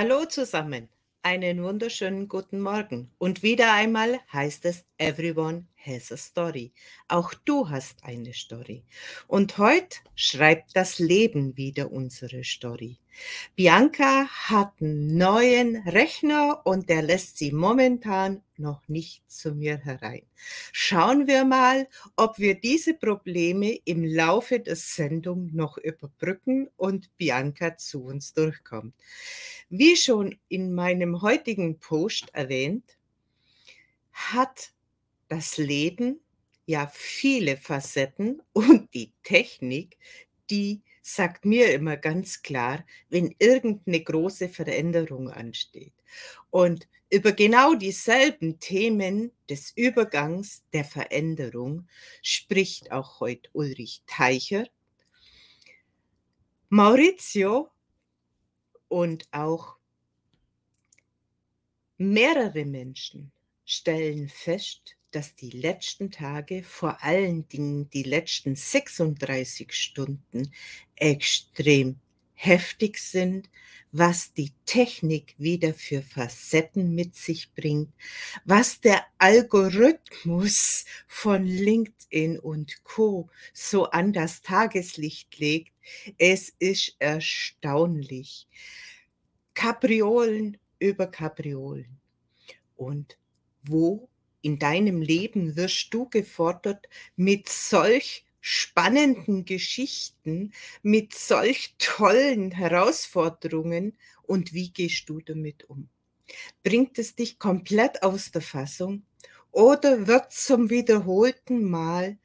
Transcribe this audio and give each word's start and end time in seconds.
Hallo 0.00 0.26
zusammen, 0.26 0.88
einen 1.22 1.64
wunderschönen 1.64 2.28
guten 2.28 2.60
Morgen. 2.60 3.10
Und 3.18 3.42
wieder 3.42 3.72
einmal 3.72 4.20
heißt 4.32 4.64
es, 4.66 4.84
everyone 4.96 5.66
has 5.76 6.12
a 6.12 6.16
story. 6.16 6.72
Auch 7.08 7.34
du 7.34 7.68
hast 7.68 8.04
eine 8.04 8.32
Story. 8.32 8.84
Und 9.26 9.58
heute 9.58 9.98
schreibt 10.14 10.76
das 10.76 11.00
Leben 11.00 11.56
wieder 11.56 11.90
unsere 11.90 12.44
Story. 12.44 13.00
Bianca 13.56 14.26
hat 14.26 14.72
einen 14.80 15.16
neuen 15.16 15.76
Rechner 15.88 16.62
und 16.64 16.88
der 16.88 17.02
lässt 17.02 17.38
sie 17.38 17.52
momentan 17.52 18.42
noch 18.56 18.86
nicht 18.88 19.28
zu 19.30 19.54
mir 19.54 19.78
herein. 19.78 20.22
Schauen 20.72 21.26
wir 21.26 21.44
mal, 21.44 21.88
ob 22.16 22.38
wir 22.38 22.54
diese 22.54 22.94
Probleme 22.94 23.78
im 23.84 24.04
Laufe 24.04 24.60
der 24.60 24.76
Sendung 24.76 25.50
noch 25.54 25.78
überbrücken 25.78 26.68
und 26.76 27.16
Bianca 27.16 27.76
zu 27.76 28.04
uns 28.04 28.32
durchkommt. 28.32 28.94
Wie 29.68 29.96
schon 29.96 30.38
in 30.48 30.74
meinem 30.74 31.22
heutigen 31.22 31.78
Post 31.78 32.34
erwähnt, 32.34 32.96
hat 34.12 34.72
das 35.28 35.58
Leben 35.58 36.20
ja 36.66 36.90
viele 36.92 37.56
Facetten 37.56 38.42
und 38.52 38.92
die 38.94 39.12
Technik, 39.22 39.96
die 40.50 40.82
sagt 41.14 41.46
mir 41.46 41.72
immer 41.72 41.96
ganz 41.96 42.42
klar, 42.42 42.84
wenn 43.08 43.34
irgendeine 43.38 44.02
große 44.02 44.50
Veränderung 44.50 45.30
ansteht. 45.30 45.94
Und 46.50 46.86
über 47.10 47.32
genau 47.32 47.74
dieselben 47.74 48.58
Themen 48.60 49.32
des 49.48 49.72
Übergangs 49.74 50.64
der 50.74 50.84
Veränderung 50.84 51.88
spricht 52.22 52.92
auch 52.92 53.20
heute 53.20 53.48
Ulrich 53.54 54.02
Teicher. 54.06 54.66
Maurizio 56.68 57.70
und 58.88 59.26
auch 59.30 59.78
mehrere 61.96 62.66
Menschen 62.66 63.32
stellen 63.64 64.28
fest, 64.28 64.97
dass 65.10 65.34
die 65.34 65.50
letzten 65.50 66.10
Tage, 66.10 66.62
vor 66.62 67.02
allen 67.02 67.48
Dingen 67.48 67.88
die 67.90 68.02
letzten 68.02 68.54
36 68.54 69.72
Stunden, 69.72 70.52
extrem 70.96 71.98
heftig 72.34 72.98
sind, 72.98 73.50
was 73.90 74.32
die 74.32 74.52
Technik 74.64 75.34
wieder 75.38 75.74
für 75.74 76.02
Facetten 76.02 76.94
mit 76.94 77.16
sich 77.16 77.52
bringt, 77.54 77.92
was 78.44 78.80
der 78.80 79.04
Algorithmus 79.18 80.84
von 81.08 81.44
LinkedIn 81.46 82.38
und 82.38 82.84
Co 82.84 83.28
so 83.52 83.90
an 83.90 84.12
das 84.12 84.42
Tageslicht 84.42 85.38
legt. 85.38 85.72
Es 86.16 86.52
ist 86.58 86.94
erstaunlich. 86.98 88.46
Kapriolen 89.54 90.58
über 90.78 91.08
Kapriolen. 91.08 91.98
Und 92.76 93.18
wo 93.64 94.08
in 94.42 94.58
deinem 94.58 95.02
Leben 95.02 95.56
wirst 95.56 95.92
du 95.92 96.08
gefordert, 96.08 96.88
mit 97.16 97.48
solch 97.48 98.24
spannenden 98.40 99.44
Geschichten, 99.44 100.52
mit 100.82 101.14
solch 101.14 101.74
tollen 101.78 102.52
Herausforderungen 102.52 103.96
und 104.22 104.52
wie 104.52 104.70
gehst 104.70 105.08
du 105.08 105.20
damit 105.20 105.68
um? 105.68 105.88
Bringt 106.62 106.98
es 106.98 107.14
dich 107.14 107.38
komplett 107.38 108.02
aus 108.02 108.30
der 108.30 108.42
Fassung 108.42 109.02
oder 109.50 110.06
wird 110.06 110.32
zum 110.32 110.70
wiederholten 110.70 111.64
Mal 111.64 112.18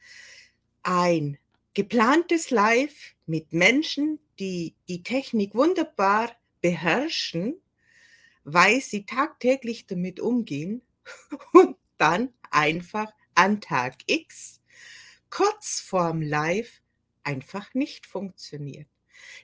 ein 0.84 1.38
geplantes 1.74 2.52
Live 2.52 3.16
mit 3.26 3.54
Menschen, 3.54 4.20
die 4.40 4.76
die 4.88 5.04
Technik 5.04 5.56
wunderbar 5.56 6.32
beherrschen, 6.62 7.56
weil 8.44 8.82
sie 8.82 9.06
tagtäglich 9.06 9.88
damit 9.88 10.20
umgehen 10.20 10.82
und 11.54 11.73
dann 11.98 12.34
einfach 12.52 13.12
an 13.36 13.62
Tag 13.62 13.98
X 14.06 14.62
kurz 15.30 15.80
vorm 15.80 16.22
Live 16.22 16.82
einfach 17.24 17.74
nicht 17.74 18.06
funktioniert. 18.06 18.88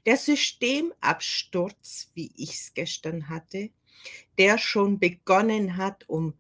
Der 0.06 0.18
Systemabsturz, 0.18 2.12
wie 2.14 2.32
ich 2.36 2.52
es 2.52 2.74
gestern 2.74 3.30
hatte, 3.30 3.72
der 4.38 4.58
schon 4.58 5.00
begonnen 5.00 5.78
hat 5.78 6.08
um 6.08 6.34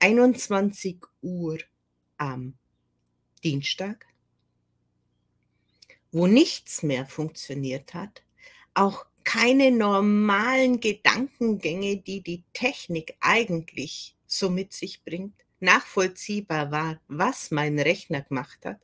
21 0.00 0.98
Uhr 1.22 1.58
am 2.18 2.58
Dienstag, 3.42 4.06
wo 6.12 6.26
nichts 6.26 6.82
mehr 6.82 7.06
funktioniert 7.06 7.94
hat, 7.94 8.22
auch 8.74 9.06
keine 9.24 9.70
normalen 9.70 10.80
Gedankengänge, 10.80 11.96
die 11.96 12.20
die 12.20 12.44
Technik 12.52 13.16
eigentlich 13.20 14.16
so 14.26 14.50
mit 14.50 14.72
sich 14.72 15.02
bringt, 15.04 15.34
nachvollziehbar 15.60 16.70
war, 16.70 17.00
was 17.08 17.50
mein 17.50 17.78
Rechner 17.78 18.22
gemacht 18.22 18.64
hat? 18.64 18.80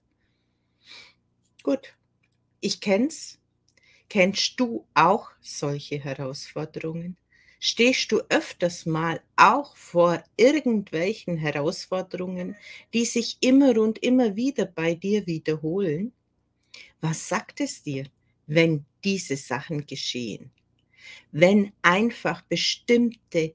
Gut, 1.62 1.94
ich 2.60 2.80
kenn's. 2.80 3.38
Kennst 4.08 4.58
du 4.58 4.86
auch 4.94 5.30
solche 5.40 5.98
Herausforderungen? 5.98 7.16
Stehst 7.60 8.10
du 8.10 8.22
öfters 8.30 8.86
mal 8.86 9.20
auch 9.36 9.76
vor 9.76 10.24
irgendwelchen 10.36 11.36
Herausforderungen, 11.36 12.56
die 12.94 13.04
sich 13.04 13.36
immer 13.40 13.78
und 13.78 13.98
immer 13.98 14.34
wieder 14.34 14.64
bei 14.64 14.94
dir 14.94 15.26
wiederholen? 15.26 16.12
Was 17.00 17.28
sagt 17.28 17.60
es 17.60 17.82
dir, 17.82 18.06
wenn 18.46 18.86
diese 19.04 19.36
Sachen 19.36 19.86
geschehen? 19.86 20.50
Wenn 21.32 21.72
einfach 21.82 22.42
bestimmte 22.42 23.54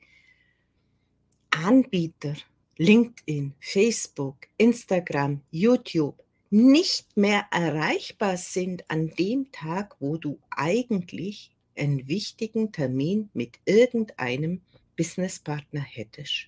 Anbieter 1.52 2.36
LinkedIn, 2.78 3.54
Facebook, 3.60 4.48
Instagram, 4.58 5.42
YouTube 5.52 6.22
nicht 6.50 7.16
mehr 7.16 7.46
erreichbar 7.52 8.38
sind 8.38 8.90
an 8.90 9.10
dem 9.18 9.52
Tag, 9.52 9.96
wo 10.00 10.18
du 10.18 10.40
eigentlich 10.50 11.52
einen 11.78 12.08
wichtigen 12.08 12.72
Termin 12.72 13.30
mit 13.34 13.60
irgendeinem 13.66 14.62
Businesspartner 14.98 15.82
hättest. 15.82 16.48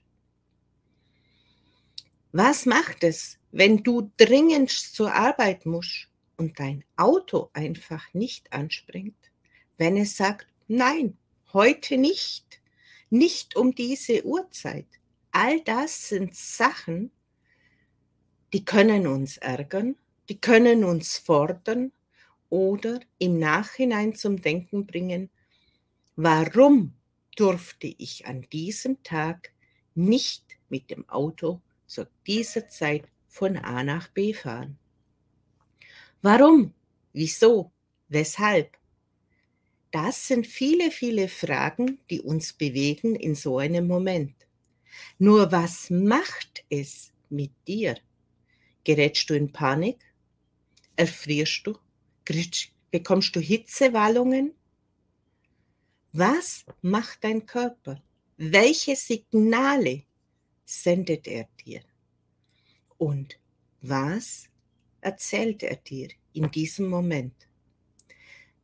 Was 2.32 2.66
macht 2.66 3.04
es, 3.04 3.38
wenn 3.52 3.84
du 3.84 4.12
dringend 4.18 4.70
zur 4.70 5.14
Arbeit 5.14 5.66
musst 5.66 6.08
und 6.38 6.60
dein 6.60 6.84
Auto 6.96 7.50
einfach 7.54 8.14
nicht 8.14 8.54
anspringt? 8.54 9.32
Wenn 9.78 9.98
es 9.98 10.18
sagt, 10.18 10.48
nein, 10.68 11.18
heute 11.54 11.98
nicht, 11.98 12.62
nicht 13.10 13.56
um 13.56 13.76
diese 13.76 14.26
Uhrzeit 14.26 14.88
all 15.38 15.62
das 15.62 16.10
sind 16.10 16.34
Sachen, 16.34 17.12
die 18.54 18.66
können 18.66 19.06
uns 19.06 19.38
ärgern, 19.38 19.96
die 20.30 20.42
können 20.42 20.84
uns 20.84 21.20
fordern 21.20 21.92
oder 22.50 23.00
im 23.20 23.38
Nachhinein 23.38 24.16
zum 24.16 24.42
Denken 24.42 24.88
bringen, 24.88 25.30
warum 26.16 26.96
durfte 27.36 27.86
ich 27.86 28.26
an 28.26 28.48
diesem 28.52 29.04
Tag 29.04 29.52
nicht 29.94 30.58
mit 30.70 30.90
dem 30.90 31.08
Auto 31.08 31.62
zu 31.86 32.08
dieser 32.26 32.68
Zeit 32.68 33.08
von 33.28 33.58
A 33.58 33.84
nach 33.84 34.08
B 34.08 34.34
fahren? 34.34 34.80
Warum? 36.22 36.74
Wieso? 37.14 37.72
Weshalb? 38.10 38.78
Das 39.92 40.28
sind 40.28 40.46
viele, 40.48 40.92
viele 40.92 41.28
Fragen, 41.28 42.00
die 42.10 42.22
uns 42.22 42.54
bewegen 42.54 43.16
in 43.16 43.36
so 43.36 43.58
einem 43.58 43.88
Moment. 43.88 44.36
Nur 45.20 45.52
was 45.52 45.90
macht 45.90 46.66
es 46.70 47.12
mit 47.30 47.52
dir? 47.68 47.98
Gerätst 48.84 49.30
du 49.30 49.36
in 49.36 49.52
Panik? 49.52 50.00
Erfrierst 50.96 51.68
du? 51.68 51.78
Bekommst 52.92 53.36
du 53.36 53.40
Hitzewallungen? 53.40 54.54
Was 56.14 56.66
macht 56.82 57.24
dein 57.24 57.46
Körper? 57.46 58.02
Welche 58.38 58.96
Signale 58.96 60.04
sendet 60.66 61.28
er 61.28 61.48
dir? 61.66 61.82
Und 62.98 63.40
was 63.82 64.50
erzählt 65.02 65.64
er 65.64 65.76
dir 65.78 66.10
in 66.34 66.52
diesem 66.52 66.90
Moment? 66.90 67.34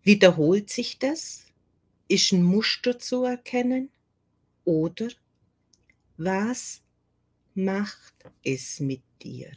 Wiederholt 0.03 0.69
sich 0.69 0.99
das? 0.99 1.45
Ist 2.07 2.31
ein 2.33 2.43
Muster 2.43 2.99
zu 2.99 3.23
erkennen? 3.23 3.89
Oder 4.65 5.09
was 6.17 6.81
macht 7.55 8.13
es 8.43 8.79
mit 8.79 9.01
dir? 9.21 9.51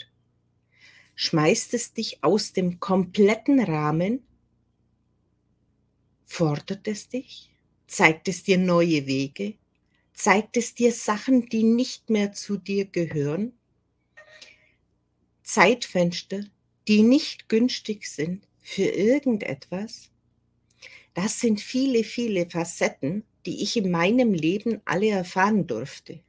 Schmeißt 1.15 1.75
es 1.75 1.93
dich 1.93 2.23
aus 2.23 2.53
dem 2.53 2.79
kompletten 2.79 3.61
Rahmen? 3.61 4.23
Fordert 6.25 6.87
es 6.89 7.09
dich? 7.09 7.51
Zeigt 7.87 8.29
es 8.29 8.43
dir 8.43 8.59
neue 8.59 9.07
Wege? 9.07 9.55
Zeigt 10.13 10.57
es 10.57 10.75
dir 10.75 10.93
Sachen, 10.93 11.49
die 11.49 11.63
nicht 11.63 12.11
mehr 12.11 12.33
zu 12.33 12.57
dir 12.57 12.85
gehören? 12.87 13.53
Zeitfenster, 15.43 16.45
die 16.89 17.03
nicht 17.03 17.49
günstig 17.49 18.07
sind 18.07 18.47
für 18.63 18.85
irgendetwas? 18.85 20.11
Das 21.15 21.41
sind 21.41 21.61
viele, 21.61 22.05
viele 22.05 22.49
Facetten, 22.49 23.25
die 23.47 23.63
ich 23.63 23.77
in 23.77 23.91
meinem 23.91 24.35
Leben 24.35 24.81
alle 24.85 25.09
erfahren 25.09 25.67
durfte. 25.67 26.21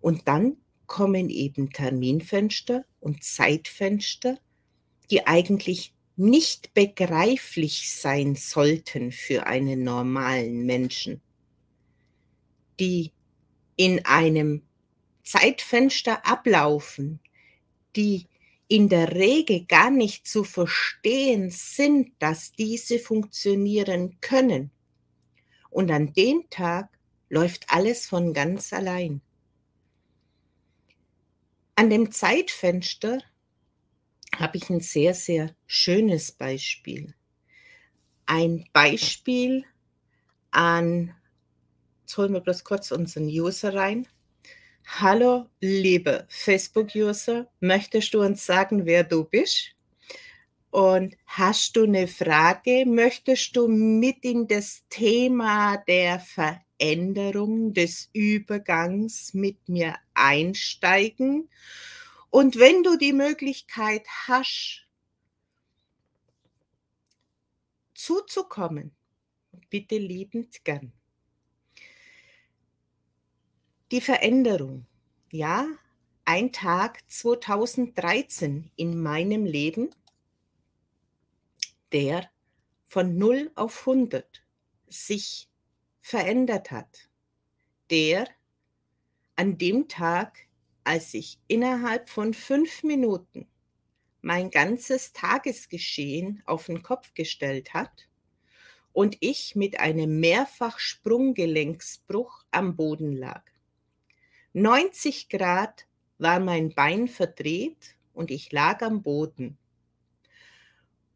Und 0.00 0.28
dann 0.28 0.56
kommen 0.86 1.30
eben 1.30 1.70
Terminfenster 1.70 2.84
und 3.00 3.24
Zeitfenster, 3.24 4.38
die 5.10 5.26
eigentlich 5.26 5.94
nicht 6.16 6.74
begreiflich 6.74 7.90
sein 7.92 8.36
sollten 8.36 9.10
für 9.10 9.46
einen 9.46 9.82
normalen 9.82 10.64
Menschen, 10.66 11.20
die 12.78 13.12
in 13.76 14.04
einem 14.04 14.62
Zeitfenster 15.24 16.24
ablaufen, 16.26 17.18
die 17.96 18.26
in 18.68 18.88
der 18.88 19.14
Regel 19.14 19.66
gar 19.66 19.90
nicht 19.90 20.26
zu 20.26 20.44
verstehen 20.44 21.50
sind, 21.50 22.12
dass 22.18 22.52
diese 22.52 22.98
funktionieren 22.98 24.18
können. 24.20 24.70
Und 25.70 25.90
an 25.90 26.12
dem 26.12 26.48
Tag 26.50 26.88
läuft 27.28 27.66
alles 27.68 28.06
von 28.06 28.32
ganz 28.32 28.72
allein. 28.72 29.20
An 31.76 31.90
dem 31.90 32.12
Zeitfenster 32.12 33.18
habe 34.36 34.56
ich 34.56 34.70
ein 34.70 34.80
sehr, 34.80 35.14
sehr 35.14 35.54
schönes 35.66 36.32
Beispiel. 36.32 37.14
Ein 38.26 38.66
Beispiel 38.72 39.64
an, 40.50 41.14
jetzt 42.00 42.16
holen 42.16 42.32
wir 42.32 42.40
bloß 42.40 42.64
kurz 42.64 42.90
unseren 42.92 43.26
User 43.26 43.74
rein. 43.74 44.06
Hallo, 44.86 45.48
liebe 45.60 46.26
Facebook-User, 46.28 47.50
möchtest 47.58 48.14
du 48.14 48.20
uns 48.20 48.44
sagen, 48.44 48.84
wer 48.84 49.02
du 49.02 49.24
bist? 49.24 49.74
Und 50.70 51.16
hast 51.26 51.74
du 51.74 51.84
eine 51.84 52.06
Frage? 52.06 52.84
Möchtest 52.86 53.56
du 53.56 53.66
mit 53.66 54.24
in 54.24 54.46
das 54.46 54.84
Thema 54.90 55.78
der 55.78 56.20
Veränderung, 56.20 57.72
des 57.72 58.10
Übergangs 58.12 59.32
mit 59.34 59.68
mir 59.68 59.96
einsteigen? 60.12 61.48
Und 62.30 62.58
wenn 62.58 62.82
du 62.82 62.96
die 62.96 63.14
Möglichkeit 63.14 64.06
hast, 64.28 64.86
zuzukommen, 67.94 68.94
bitte 69.70 69.96
liebend 69.96 70.62
gern. 70.62 70.92
Die 73.94 74.00
Veränderung. 74.00 74.86
Ja, 75.30 75.68
ein 76.24 76.50
Tag 76.50 76.98
2013 77.06 78.72
in 78.74 79.00
meinem 79.00 79.44
Leben, 79.44 79.94
der 81.92 82.28
von 82.82 83.16
0 83.16 83.52
auf 83.54 83.86
100 83.86 84.42
sich 84.88 85.48
verändert 86.00 86.72
hat. 86.72 87.08
Der 87.88 88.26
an 89.36 89.58
dem 89.58 89.86
Tag, 89.86 90.40
als 90.82 91.12
sich 91.12 91.38
innerhalb 91.46 92.10
von 92.10 92.34
fünf 92.34 92.82
Minuten 92.82 93.46
mein 94.22 94.50
ganzes 94.50 95.12
Tagesgeschehen 95.12 96.42
auf 96.46 96.66
den 96.66 96.82
Kopf 96.82 97.14
gestellt 97.14 97.74
hat 97.74 98.08
und 98.92 99.16
ich 99.20 99.54
mit 99.54 99.78
einem 99.78 100.18
Mehrfach-Sprunggelenksbruch 100.18 102.44
am 102.50 102.74
Boden 102.74 103.12
lag. 103.12 103.53
90 104.56 105.30
Grad 105.30 105.88
war 106.18 106.38
mein 106.38 106.72
Bein 106.76 107.08
verdreht 107.08 107.96
und 108.12 108.30
ich 108.30 108.52
lag 108.52 108.82
am 108.82 109.02
Boden. 109.02 109.58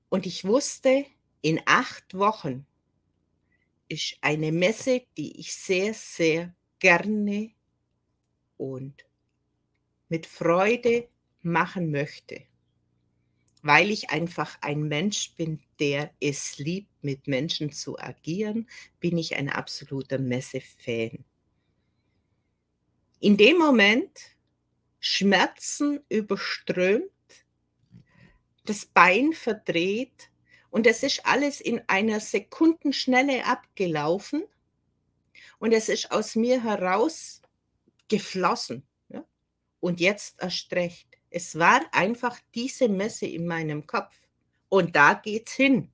Und 0.09 0.27
ich 0.27 0.45
wusste, 0.45 1.07
in 1.41 1.61
acht 1.65 2.19
Wochen 2.19 2.67
ist 3.89 4.19
eine 4.23 4.51
Messe, 4.51 5.03
die 5.17 5.39
ich 5.39 5.55
sehr, 5.55 5.95
sehr 5.95 6.53
gerne 6.81 7.53
und 8.57 9.07
mit 10.09 10.27
Freude 10.27 11.07
machen 11.41 11.93
möchte, 11.93 12.43
weil 13.63 13.93
ich 13.93 14.11
einfach 14.11 14.59
ein 14.63 14.83
Mensch 14.83 15.37
bin, 15.37 15.63
der 15.79 16.11
es 16.19 16.59
liebt, 16.59 16.91
mit 17.03 17.29
Menschen 17.29 17.71
zu 17.71 18.01
agieren, 18.01 18.69
bin 18.99 19.17
ich 19.17 19.37
ein 19.37 19.49
absoluter 19.49 20.19
Messe-Fan 20.19 21.25
in 23.21 23.37
dem 23.37 23.59
Moment 23.59 24.11
Schmerzen 25.01 26.01
überströmt, 26.09 27.11
das 28.65 28.87
Bein 28.87 29.33
verdreht 29.33 30.31
und 30.71 30.87
es 30.87 31.03
ist 31.03 31.25
alles 31.25 31.61
in 31.61 31.83
einer 31.87 32.21
Sekundenschnelle 32.21 33.45
abgelaufen 33.47 34.45
und 35.59 35.73
es 35.73 35.89
ist 35.89 36.11
aus 36.11 36.37
mir 36.37 36.63
heraus 36.63 37.43
geflossen. 38.09 38.87
Ja? 39.09 39.25
Und 39.81 40.01
jetzt 40.01 40.41
erst 40.41 40.73
recht. 40.73 41.09
Es 41.31 41.59
war 41.59 41.83
einfach 41.93 42.39
diese 42.55 42.89
Messe 42.89 43.27
in 43.27 43.47
meinem 43.47 43.87
Kopf 43.87 44.15
und 44.69 44.97
da 44.97 45.15
geht's 45.15 45.53
hin. 45.53 45.91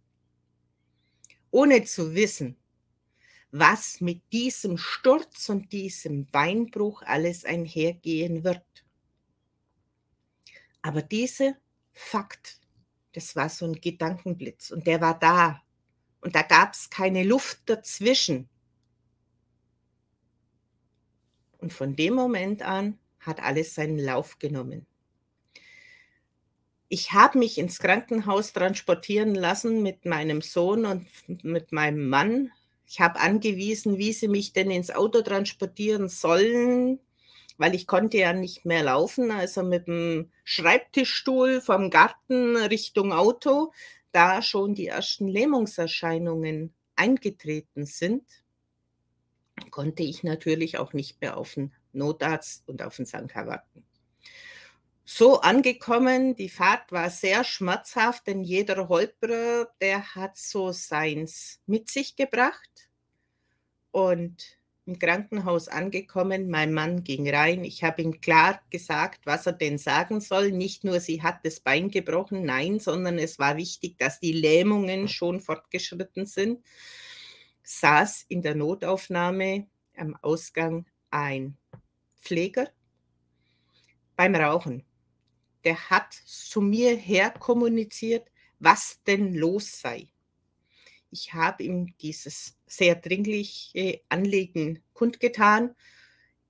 Ohne 1.50 1.84
zu 1.84 2.14
wissen, 2.14 2.56
was 3.56 4.00
mit 4.00 4.20
diesem 4.32 4.76
Sturz 4.78 5.48
und 5.48 5.70
diesem 5.70 6.26
Beinbruch 6.26 7.02
alles 7.02 7.44
einhergehen 7.44 8.42
wird. 8.42 8.64
Aber 10.82 11.02
dieser 11.02 11.54
Fakt, 11.92 12.58
das 13.12 13.36
war 13.36 13.48
so 13.48 13.64
ein 13.64 13.80
Gedankenblitz 13.80 14.72
und 14.72 14.88
der 14.88 15.00
war 15.00 15.16
da 15.16 15.62
und 16.20 16.34
da 16.34 16.42
gab 16.42 16.74
es 16.74 16.90
keine 16.90 17.22
Luft 17.22 17.60
dazwischen. 17.66 18.48
Und 21.58 21.72
von 21.72 21.94
dem 21.94 22.14
Moment 22.14 22.62
an 22.62 22.98
hat 23.20 23.40
alles 23.40 23.76
seinen 23.76 24.00
Lauf 24.00 24.40
genommen. 24.40 24.84
Ich 26.88 27.12
habe 27.12 27.38
mich 27.38 27.58
ins 27.58 27.78
Krankenhaus 27.78 28.52
transportieren 28.52 29.36
lassen 29.36 29.80
mit 29.80 30.06
meinem 30.06 30.42
Sohn 30.42 30.84
und 30.86 31.06
mit 31.44 31.70
meinem 31.70 32.08
Mann 32.08 32.50
ich 32.86 33.00
habe 33.00 33.20
angewiesen, 33.20 33.98
wie 33.98 34.12
sie 34.12 34.28
mich 34.28 34.52
denn 34.52 34.70
ins 34.70 34.90
Auto 34.90 35.22
transportieren 35.22 36.08
sollen, 36.08 37.00
weil 37.56 37.74
ich 37.74 37.86
konnte 37.86 38.18
ja 38.18 38.32
nicht 38.32 38.64
mehr 38.64 38.82
laufen, 38.82 39.30
also 39.30 39.62
mit 39.62 39.86
dem 39.86 40.30
Schreibtischstuhl 40.44 41.60
vom 41.60 41.90
Garten 41.90 42.56
Richtung 42.56 43.12
Auto, 43.12 43.72
da 44.12 44.42
schon 44.42 44.74
die 44.74 44.86
ersten 44.86 45.28
Lähmungserscheinungen 45.28 46.72
eingetreten 46.96 47.86
sind, 47.86 48.24
konnte 49.70 50.02
ich 50.02 50.22
natürlich 50.22 50.78
auch 50.78 50.92
nicht 50.92 51.20
mehr 51.20 51.36
auf 51.36 51.54
den 51.54 51.72
Notarzt 51.92 52.68
und 52.68 52.82
auf 52.82 52.96
den 52.96 53.06
Sanka 53.06 53.46
warten 53.46 53.84
so 55.04 55.40
angekommen. 55.40 56.34
Die 56.34 56.48
Fahrt 56.48 56.90
war 56.90 57.10
sehr 57.10 57.44
schmerzhaft, 57.44 58.26
denn 58.26 58.42
jeder 58.42 58.88
Holperer, 58.88 59.68
der 59.80 60.14
hat 60.14 60.36
so 60.36 60.72
seins 60.72 61.60
mit 61.66 61.90
sich 61.90 62.16
gebracht. 62.16 62.88
Und 63.90 64.58
im 64.86 64.98
Krankenhaus 64.98 65.68
angekommen, 65.68 66.50
mein 66.50 66.72
Mann 66.72 67.04
ging 67.04 67.28
rein. 67.30 67.64
Ich 67.64 67.84
habe 67.84 68.02
ihm 68.02 68.20
klar 68.20 68.60
gesagt, 68.70 69.24
was 69.24 69.46
er 69.46 69.52
denn 69.52 69.78
sagen 69.78 70.20
soll. 70.20 70.52
Nicht 70.52 70.84
nur, 70.84 71.00
sie 71.00 71.22
hat 71.22 71.44
das 71.44 71.60
Bein 71.60 71.90
gebrochen, 71.90 72.44
nein, 72.44 72.80
sondern 72.80 73.18
es 73.18 73.38
war 73.38 73.56
wichtig, 73.56 73.98
dass 73.98 74.20
die 74.20 74.32
Lähmungen 74.32 75.08
schon 75.08 75.40
fortgeschritten 75.40 76.26
sind. 76.26 76.62
Saß 77.62 78.26
in 78.28 78.42
der 78.42 78.54
Notaufnahme 78.54 79.68
am 79.96 80.16
Ausgang 80.20 80.84
ein 81.10 81.56
Pfleger 82.20 82.68
beim 84.16 84.34
Rauchen 84.34 84.84
der 85.64 85.90
hat 85.90 86.12
zu 86.24 86.60
mir 86.60 86.96
her 86.96 87.30
kommuniziert, 87.30 88.30
was 88.58 89.02
denn 89.06 89.34
los 89.34 89.80
sei. 89.80 90.08
Ich 91.10 91.32
habe 91.32 91.62
ihm 91.62 91.96
dieses 91.98 92.56
sehr 92.66 92.96
dringliche 92.96 94.00
Anliegen 94.08 94.82
kundgetan. 94.94 95.74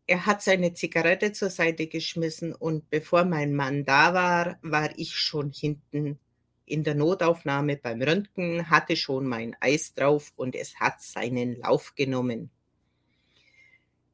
Er 0.07 0.27
hat 0.27 0.43
seine 0.43 0.75
Zigarette 0.75 1.33
zur 1.33 1.51
Seite 1.51 1.87
geschmissen 1.87 2.55
und 2.55 2.89
bevor 2.91 3.25
mein 3.25 3.55
Mann 3.55 3.85
da 3.85 4.15
war, 4.15 4.59
war 4.63 4.91
ich 4.99 5.17
schon 5.17 5.51
hinten 5.51 6.19
in 6.67 6.83
der 6.83 6.95
Notaufnahme 6.95 7.77
beim 7.77 8.01
Röntgen, 8.01 8.71
hatte 8.71 8.97
schon 8.97 9.27
mein 9.27 9.57
Eis 9.61 9.93
drauf 9.93 10.33
und 10.37 10.55
es 10.55 10.77
hat 10.77 11.03
seinen 11.03 11.57
Lauf 11.57 11.95
genommen. 11.95 12.51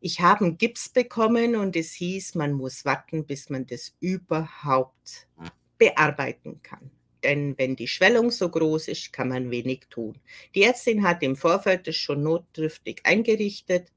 Ich 0.00 0.20
habe 0.20 0.46
einen 0.46 0.58
Gips 0.58 0.88
bekommen 0.88 1.56
und 1.56 1.76
es 1.76 1.92
hieß, 1.92 2.34
man 2.34 2.52
muss 2.54 2.86
warten, 2.86 3.26
bis 3.26 3.50
man 3.50 3.66
das 3.66 3.94
überhaupt 4.00 5.28
bearbeiten 5.76 6.62
kann. 6.62 6.90
Denn 7.22 7.56
wenn 7.58 7.76
die 7.76 7.86
Schwellung 7.86 8.30
so 8.30 8.48
groß 8.48 8.88
ist, 8.88 9.12
kann 9.12 9.28
man 9.28 9.50
wenig 9.50 9.86
tun. 9.90 10.18
Die 10.54 10.62
Ärztin 10.62 11.02
hat 11.02 11.22
im 11.22 11.36
Vorfeld 11.36 11.86
das 11.86 11.96
schon 11.96 12.22
notdürftig 12.22 13.02
eingerichtet. 13.04 13.92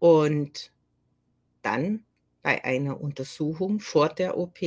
Und 0.00 0.72
dann 1.62 2.04
bei 2.42 2.64
einer 2.64 3.00
Untersuchung 3.00 3.78
vor 3.78 4.08
der 4.08 4.36
OP 4.36 4.58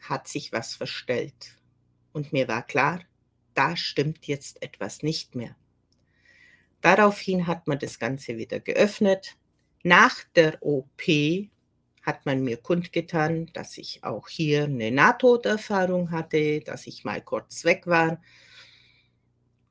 hat 0.00 0.28
sich 0.28 0.52
was 0.52 0.74
verstellt. 0.74 1.56
Und 2.12 2.32
mir 2.32 2.46
war 2.46 2.62
klar, 2.62 3.00
da 3.54 3.74
stimmt 3.76 4.26
jetzt 4.26 4.62
etwas 4.62 5.02
nicht 5.02 5.34
mehr. 5.34 5.56
Daraufhin 6.84 7.46
hat 7.46 7.66
man 7.66 7.78
das 7.78 7.98
Ganze 7.98 8.36
wieder 8.36 8.60
geöffnet. 8.60 9.38
Nach 9.84 10.22
der 10.36 10.62
OP 10.62 11.00
hat 12.02 12.26
man 12.26 12.44
mir 12.44 12.58
kundgetan, 12.58 13.46
dass 13.54 13.78
ich 13.78 14.04
auch 14.04 14.28
hier 14.28 14.64
eine 14.64 14.90
Nahtoderfahrung 14.90 16.10
hatte, 16.10 16.60
dass 16.60 16.86
ich 16.86 17.02
mal 17.02 17.22
kurz 17.22 17.64
weg 17.64 17.86
war. 17.86 18.20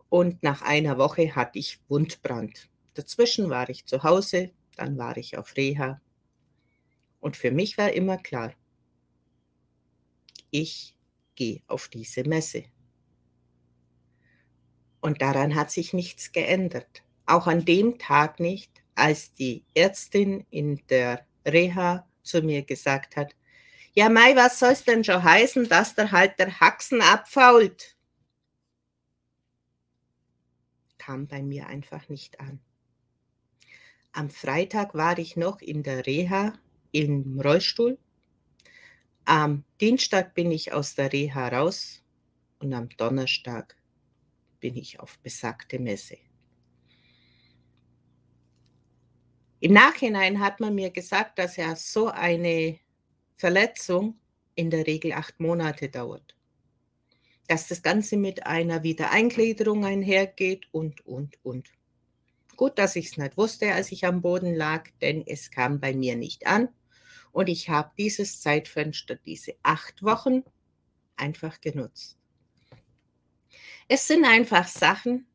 Und 0.10 0.41
nach 0.41 0.63
einer 0.63 0.98
Woche 0.98 1.36
hatte 1.36 1.60
ich 1.60 1.79
Wundbrand. 1.88 2.67
Dazwischen 2.96 3.48
war 3.51 3.70
ich 3.70 3.86
zu 3.86 4.01
Hause, 4.01 4.50
dann 4.75 4.98
war 4.98 5.15
ich 5.15 5.38
auf 5.38 5.55
Reha. 5.55 6.01
Und 7.20 7.38
für 7.38 7.51
mich 7.51 7.77
war 7.77 7.91
immer 7.91 8.17
klar, 8.17 8.55
ich 10.50 10.96
gehe 11.36 11.62
auf 11.67 11.89
diese 11.89 12.24
Messe. 12.24 12.63
Und 15.04 15.22
daran 15.22 15.54
hat 15.56 15.70
sich 15.70 15.92
nichts 15.92 16.32
geändert. 16.32 17.04
Auch 17.26 17.48
an 17.48 17.66
dem 17.66 18.00
Tag 18.00 18.40
nicht, 18.40 18.72
als 18.96 19.34
die 19.34 19.66
Ärztin 19.76 20.46
in 20.50 20.82
der 20.88 21.28
Reha 21.46 22.08
zu 22.22 22.42
mir 22.42 22.62
gesagt 22.62 23.18
hat, 23.18 23.36
ja 23.96 24.08
Mai, 24.08 24.34
was 24.38 24.60
soll 24.60 24.72
es 24.72 24.86
denn 24.86 25.04
schon 25.04 25.22
heißen, 25.22 25.68
dass 25.68 25.94
der 25.96 26.14
halt 26.14 26.40
der 26.40 26.58
Haxen 26.58 27.02
abfault? 27.02 27.98
Kam 30.98 31.28
bei 31.28 31.44
mir 31.44 31.68
einfach 31.68 32.08
nicht 32.08 32.40
an. 32.40 32.62
Am 34.14 34.30
Freitag 34.30 34.94
war 34.94 35.18
ich 35.18 35.36
noch 35.36 35.60
in 35.60 35.84
der 35.84 36.06
Reha 36.06 36.54
im 36.94 37.42
Rollstuhl. 37.42 37.98
Am 39.26 39.66
Dienstag 39.82 40.34
bin 40.34 40.50
ich 40.50 40.72
aus 40.72 40.96
der 40.96 41.12
Reha 41.12 41.50
raus 41.50 42.02
und 42.60 42.74
am 42.74 42.88
Donnerstag 42.88 43.76
bin 44.63 44.77
ich 44.77 44.98
auf 45.01 45.20
besagte 45.20 45.77
Messe. 45.77 46.17
Im 49.60 49.74
Nachhinein 49.74 50.39
hat 50.39 50.62
man 50.62 50.74
mir 50.74 50.89
gesagt, 50.89 51.38
dass 51.38 51.58
ja 51.58 51.75
so 51.75 52.08
eine 52.08 52.79
Verletzung 53.36 54.17
in 54.55 54.70
der 54.70 54.88
Regel 54.88 55.12
acht 55.12 55.38
Monate 55.41 55.89
dauert. 55.89 56.38
Dass 57.50 57.67
das 57.67 57.82
Ganze 57.82 58.15
mit 58.15 58.46
einer 58.46 58.84
Wiedereingliederung 58.84 59.84
einhergeht 59.84 60.65
und, 60.72 61.05
und, 61.05 61.36
und. 61.43 61.70
Gut, 62.55 62.79
dass 62.79 62.96
ich 62.96 63.08
es 63.08 63.17
nicht 63.17 63.36
wusste, 63.36 63.74
als 63.74 63.91
ich 63.91 64.05
am 64.05 64.22
Boden 64.22 64.55
lag, 64.55 64.89
denn 65.01 65.27
es 65.27 65.51
kam 65.51 65.82
bei 65.82 65.93
mir 65.93 66.15
nicht 66.15 66.48
an. 66.48 66.70
Und 67.34 67.50
ich 67.50 67.67
habe 67.67 67.91
dieses 67.98 68.39
Zeitfenster, 68.39 69.15
diese 69.15 69.55
acht 69.62 70.03
Wochen, 70.03 70.43
einfach 71.17 71.60
genutzt. 71.60 72.23
Es 73.96 74.08
sind 74.08 74.26
einfach 74.26 74.68
Sachen, 74.68 75.28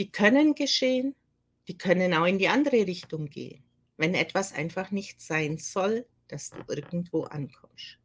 die 0.00 0.10
können 0.10 0.56
geschehen, 0.56 1.14
die 1.68 1.78
können 1.78 2.12
auch 2.12 2.26
in 2.26 2.40
die 2.40 2.48
andere 2.48 2.84
Richtung 2.84 3.30
gehen. 3.30 3.62
Wenn 3.96 4.16
etwas 4.16 4.52
einfach 4.52 4.90
nicht 4.90 5.20
sein 5.20 5.56
soll, 5.58 6.04
dass 6.26 6.50
du 6.50 6.56
irgendwo 6.66 7.22
ankommst, 7.22 8.00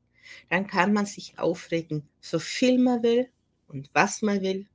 dann 0.50 0.68
kann 0.68 0.94
man 0.94 1.08
sich 1.08 1.40
aufregen, 1.40 2.08
so 2.22 2.38
viel 2.38 2.78
man 2.78 3.02
will 3.02 3.32
und 3.68 3.90
was 3.94 4.22
man 4.22 4.40
will. 4.42 4.68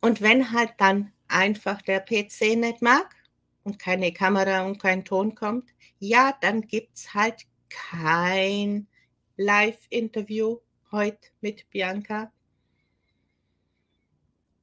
Und 0.00 0.22
wenn 0.22 0.52
halt 0.52 0.72
dann 0.78 1.12
einfach 1.28 1.82
der 1.82 2.00
PC 2.00 2.56
nicht 2.56 2.80
mag 2.80 3.14
und 3.62 3.78
keine 3.78 4.10
Kamera 4.10 4.64
und 4.64 4.80
kein 4.80 5.04
Ton 5.04 5.34
kommt, 5.34 5.68
ja, 5.98 6.34
dann 6.40 6.62
gibt 6.62 6.96
es 6.96 7.12
halt 7.12 7.42
kein 7.68 8.88
Live-Interview 9.36 10.60
heute 10.90 11.28
mit 11.42 11.68
Bianca, 11.68 12.32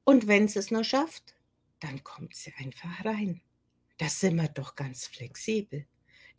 und 0.08 0.26
wenn 0.26 0.48
sie 0.48 0.58
es 0.58 0.70
nur 0.70 0.84
schafft, 0.84 1.34
dann 1.80 2.02
kommt 2.02 2.34
sie 2.34 2.54
einfach 2.56 3.04
rein. 3.04 3.42
Das 3.98 4.20
sind 4.20 4.36
wir 4.36 4.48
doch 4.48 4.74
ganz 4.74 5.06
flexibel. 5.06 5.84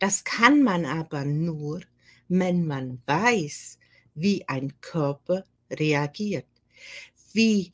Das 0.00 0.24
kann 0.24 0.64
man 0.64 0.84
aber 0.84 1.24
nur, 1.24 1.80
wenn 2.26 2.66
man 2.66 3.00
weiß, 3.06 3.78
wie 4.16 4.48
ein 4.48 4.72
Körper 4.80 5.44
reagiert, 5.70 6.48
wie 7.32 7.72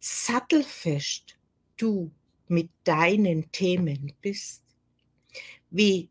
sattelfest 0.00 1.38
du 1.76 2.10
mit 2.48 2.70
deinen 2.82 3.52
Themen 3.52 4.14
bist, 4.20 4.64
wie 5.70 6.08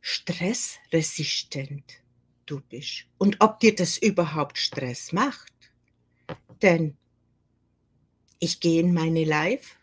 stressresistent 0.00 2.00
du 2.46 2.62
bist 2.62 3.04
und 3.18 3.36
ob 3.40 3.60
dir 3.60 3.74
das 3.74 3.98
überhaupt 3.98 4.56
Stress 4.56 5.12
macht. 5.12 5.52
Denn 6.62 6.96
ich 8.40 8.58
gehe 8.58 8.80
in 8.80 8.92
meine 8.92 9.24
Live 9.24 9.76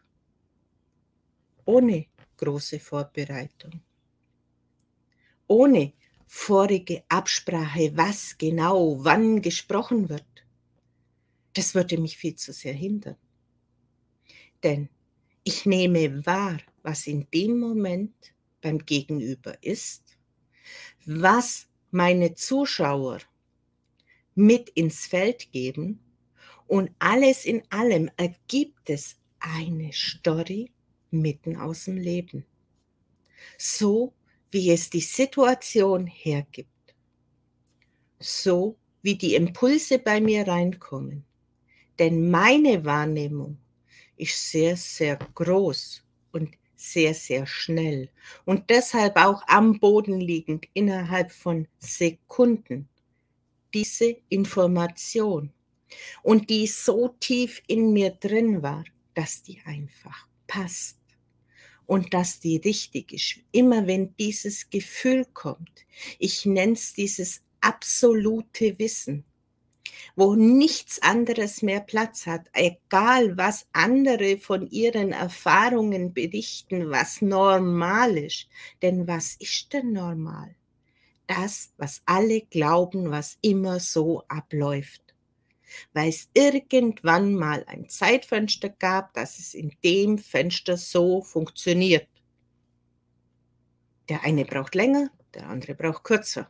ohne 1.66 2.08
große 2.38 2.80
Vorbereitung, 2.80 3.82
ohne 5.48 5.94
vorige 6.26 7.04
Absprache, 7.08 7.96
was 7.96 8.38
genau 8.38 9.04
wann 9.04 9.42
gesprochen 9.42 10.10
wird. 10.10 10.26
Das 11.54 11.76
würde 11.76 11.98
mich 11.98 12.18
viel 12.18 12.36
zu 12.36 12.52
sehr 12.52 12.74
hindern. 12.74 13.18
Denn 14.64 14.90
ich 15.44 15.66
nehme 15.66 16.26
wahr, 16.26 16.60
was 16.82 17.06
in 17.08 17.28
dem 17.34 17.60
Moment 17.60 18.34
beim 18.62 18.80
Gegenüber 18.80 19.62
ist, 19.64 20.18
was 21.06 21.68
meine 21.92 22.34
Zuschauer 22.34 23.20
mit 24.36 24.70
ins 24.70 25.06
Feld 25.06 25.52
geben 25.52 26.00
und 26.68 26.92
alles 27.00 27.46
in 27.46 27.64
allem 27.70 28.10
ergibt 28.18 28.90
es 28.90 29.18
eine 29.40 29.92
Story 29.94 30.72
mitten 31.12 31.56
aus 31.56 31.86
dem 31.86 31.98
Leben. 31.98 32.46
So 33.58 34.14
wie 34.52 34.72
es 34.72 34.90
die 34.90 35.02
Situation 35.02 36.08
hergibt. 36.08 36.70
So 38.20 38.78
wie 39.02 39.16
die 39.16 39.36
Impulse 39.36 40.00
bei 40.00 40.20
mir 40.20 40.48
reinkommen. 40.48 41.24
Denn 42.00 42.30
meine 42.30 42.84
Wahrnehmung 42.86 43.58
ist 44.18 44.52
sehr, 44.52 44.76
sehr 44.76 45.18
groß 45.36 46.04
und 46.32 46.56
sehr, 46.76 47.14
sehr 47.14 47.48
schnell 47.48 48.10
und 48.46 48.70
deshalb 48.70 49.18
auch 49.18 49.42
am 49.48 49.80
Boden 49.80 50.20
liegend 50.20 50.68
innerhalb 50.74 51.32
von 51.32 51.68
Sekunden. 51.80 52.88
Diese 53.74 54.16
Information 54.30 55.52
und 56.24 56.50
die 56.50 56.68
so 56.68 57.10
tief 57.20 57.62
in 57.68 57.94
mir 57.94 58.12
drin 58.12 58.62
war, 58.62 58.84
dass 59.14 59.42
die 59.42 59.62
einfach 59.66 60.28
passt 60.48 60.98
und 61.86 62.14
dass 62.14 62.40
die 62.40 62.58
richtig 62.58 63.14
ist. 63.14 63.40
Immer 63.52 63.88
wenn 63.88 64.16
dieses 64.18 64.70
Gefühl 64.70 65.26
kommt, 65.34 65.86
ich 66.20 66.46
nenne 66.46 66.74
es 66.74 66.94
dieses 66.94 67.42
absolute 67.62 68.78
Wissen, 68.78 69.26
wo 70.16 70.36
nichts 70.36 71.02
anderes 71.02 71.62
mehr 71.62 71.80
Platz 71.80 72.26
hat, 72.26 72.48
egal 72.54 73.38
was 73.38 73.68
andere 73.72 74.38
von 74.38 74.68
ihren 74.70 75.12
Erfahrungen 75.12 76.14
berichten, 76.14 76.92
was 76.92 77.22
normal 77.22 78.18
ist. 78.18 78.48
Denn 78.82 79.08
was 79.08 79.36
ist 79.40 79.74
denn 79.74 79.94
normal? 79.94 80.56
Das, 81.26 81.74
was 81.78 82.02
alle 82.06 82.42
glauben, 82.42 83.12
was 83.12 83.38
immer 83.42 83.80
so 83.80 84.24
abläuft 84.28 85.07
weil 85.94 86.10
es 86.10 86.30
irgendwann 86.34 87.36
mal 87.36 87.64
ein 87.68 87.90
Zeitfenster 87.90 88.70
gab, 88.70 89.14
dass 89.14 89.40
es 89.40 89.54
in 89.54 89.76
dem 89.84 90.18
Fenster 90.18 90.78
so 90.78 91.22
funktioniert. 91.22 92.08
Der 94.10 94.24
eine 94.24 94.46
braucht 94.46 94.76
länger, 94.76 95.10
der 95.34 95.48
andere 95.48 95.76
braucht 95.76 96.04
kürzer. 96.04 96.50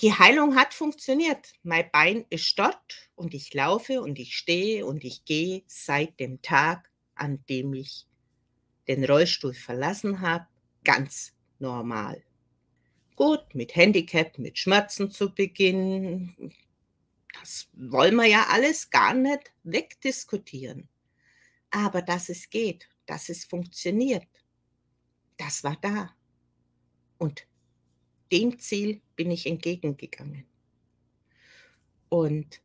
Die 0.00 0.12
Heilung 0.12 0.56
hat 0.56 0.74
funktioniert. 0.74 1.52
Mein 1.62 1.88
Bein 1.92 2.24
ist 2.28 2.58
dort 2.58 3.10
und 3.14 3.34
ich 3.34 3.54
laufe 3.54 4.02
und 4.02 4.18
ich 4.18 4.36
stehe 4.36 4.84
und 4.84 5.04
ich 5.04 5.24
gehe 5.24 5.62
seit 5.68 6.18
dem 6.18 6.42
Tag, 6.42 6.90
an 7.14 7.44
dem 7.48 7.72
ich 7.74 8.06
den 8.88 9.04
Rollstuhl 9.04 9.54
verlassen 9.54 10.20
habe, 10.20 10.48
ganz 10.82 11.34
normal 11.60 12.24
gut, 13.16 13.54
mit 13.54 13.76
Handicap, 13.76 14.38
mit 14.38 14.58
Schmerzen 14.58 15.10
zu 15.10 15.34
beginnen. 15.34 16.52
Das 17.38 17.68
wollen 17.74 18.16
wir 18.16 18.26
ja 18.26 18.46
alles 18.50 18.90
gar 18.90 19.14
nicht 19.14 19.52
wegdiskutieren. 19.62 20.88
Aber 21.70 22.02
dass 22.02 22.28
es 22.28 22.50
geht, 22.50 22.88
dass 23.06 23.28
es 23.28 23.44
funktioniert, 23.44 24.28
das 25.36 25.64
war 25.64 25.76
da. 25.80 26.14
Und 27.18 27.46
dem 28.30 28.58
Ziel 28.58 29.00
bin 29.16 29.30
ich 29.30 29.46
entgegengegangen. 29.46 30.44
Und 32.08 32.60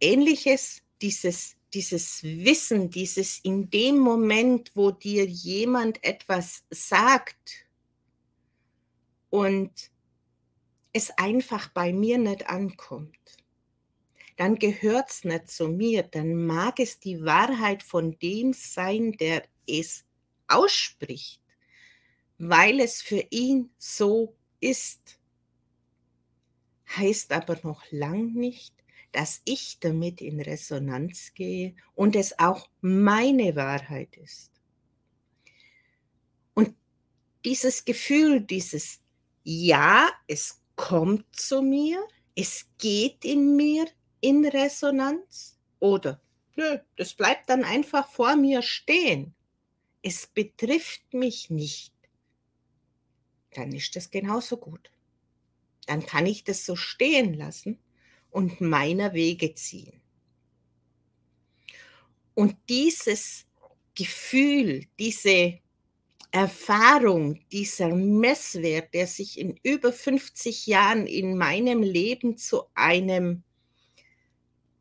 ähnliches, 0.00 0.82
dieses, 1.00 1.56
dieses 1.72 2.22
Wissen, 2.22 2.90
dieses 2.90 3.38
in 3.38 3.70
dem 3.70 3.98
Moment, 3.98 4.72
wo 4.74 4.90
dir 4.90 5.24
jemand 5.26 6.02
etwas 6.04 6.64
sagt, 6.70 7.66
und 9.32 9.90
es 10.92 11.10
einfach 11.16 11.68
bei 11.68 11.94
mir 11.94 12.18
nicht 12.18 12.50
ankommt, 12.50 13.38
dann 14.36 14.56
gehört 14.56 15.08
es 15.08 15.24
nicht 15.24 15.48
zu 15.48 15.68
mir, 15.68 16.02
dann 16.02 16.44
mag 16.44 16.78
es 16.78 17.00
die 17.00 17.24
Wahrheit 17.24 17.82
von 17.82 18.18
dem 18.18 18.52
sein, 18.52 19.12
der 19.12 19.42
es 19.66 20.04
ausspricht, 20.48 21.40
weil 22.36 22.78
es 22.78 23.00
für 23.00 23.24
ihn 23.30 23.70
so 23.78 24.36
ist. 24.60 25.18
Heißt 26.94 27.32
aber 27.32 27.58
noch 27.62 27.90
lang 27.90 28.34
nicht, 28.34 28.74
dass 29.12 29.40
ich 29.46 29.78
damit 29.80 30.20
in 30.20 30.42
Resonanz 30.42 31.32
gehe 31.32 31.74
und 31.94 32.16
es 32.16 32.38
auch 32.38 32.68
meine 32.82 33.56
Wahrheit 33.56 34.14
ist. 34.18 34.50
Und 36.52 36.76
dieses 37.46 37.86
Gefühl, 37.86 38.42
dieses 38.42 39.01
Ja, 39.44 40.10
es 40.26 40.62
kommt 40.76 41.24
zu 41.34 41.62
mir, 41.62 42.06
es 42.34 42.66
geht 42.78 43.24
in 43.24 43.56
mir 43.56 43.86
in 44.20 44.44
Resonanz 44.46 45.58
oder 45.80 46.20
nö, 46.56 46.78
das 46.96 47.14
bleibt 47.14 47.48
dann 47.50 47.64
einfach 47.64 48.08
vor 48.08 48.36
mir 48.36 48.62
stehen. 48.62 49.34
Es 50.02 50.26
betrifft 50.26 51.12
mich 51.12 51.50
nicht. 51.50 51.92
Dann 53.54 53.72
ist 53.72 53.94
das 53.96 54.10
genauso 54.10 54.56
gut. 54.56 54.90
Dann 55.86 56.06
kann 56.06 56.26
ich 56.26 56.44
das 56.44 56.64
so 56.64 56.76
stehen 56.76 57.34
lassen 57.34 57.78
und 58.30 58.60
meiner 58.60 59.12
Wege 59.12 59.54
ziehen. 59.54 60.00
Und 62.34 62.56
dieses 62.68 63.46
Gefühl, 63.94 64.86
diese 64.98 65.58
Erfahrung, 66.32 67.46
dieser 67.52 67.94
Messwert, 67.94 68.94
der 68.94 69.06
sich 69.06 69.38
in 69.38 69.60
über 69.62 69.92
50 69.92 70.66
Jahren 70.66 71.06
in 71.06 71.36
meinem 71.36 71.82
Leben 71.82 72.38
zu 72.38 72.62
einem 72.74 73.44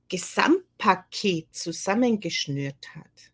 Gesamtpaket 0.08 1.53
zusammengeschnürt 1.53 2.96
hat, 2.96 3.31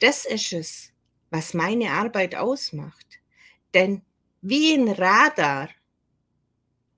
das 0.00 0.24
ist 0.24 0.52
es, 0.54 0.92
was 1.30 1.52
meine 1.52 1.90
Arbeit 1.90 2.34
ausmacht. 2.34 3.20
Denn 3.74 4.00
wie 4.40 4.72
ein 4.72 4.88
Radar 4.88 5.68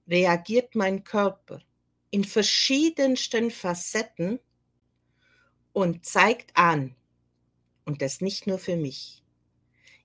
reagiert 0.06 0.76
mein 0.76 1.02
Körper 1.02 1.60
in 2.10 2.22
verschiedensten 2.22 3.50
Facetten 3.50 4.38
und 5.72 6.04
zeigt 6.04 6.56
an, 6.56 6.94
und 7.84 8.02
das 8.02 8.20
nicht 8.20 8.46
nur 8.46 8.58
für 8.58 8.76
mich, 8.76 9.19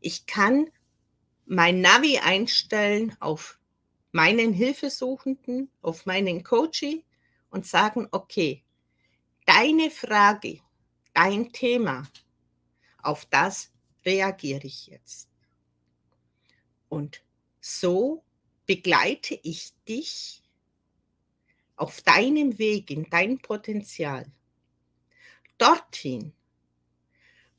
ich 0.06 0.28
kann 0.28 0.70
mein 1.48 1.82
Navi 1.82 2.20
einstellen 2.20 3.18
auf 3.20 3.60
meinen 4.12 4.54
Hilfesuchenden, 4.54 5.72
auf 5.82 6.06
meinen 6.06 6.44
Coachie 6.44 7.04
und 7.50 7.66
sagen, 7.66 8.08
okay, 8.12 8.64
deine 9.48 9.90
Frage, 9.90 10.60
dein 11.16 11.52
Thema, 11.52 12.08
auf 13.02 13.26
das 13.26 13.72
reagiere 14.06 14.68
ich 14.68 14.86
jetzt. 14.86 15.28
Und 16.88 17.24
so 17.60 18.24
begleite 18.68 19.40
ich 19.42 19.74
dich 19.88 20.44
auf 21.78 22.04
deinem 22.04 22.60
Weg 22.60 22.92
in 22.92 23.10
dein 23.10 23.40
Potenzial 23.40 24.32
dorthin, 25.58 26.32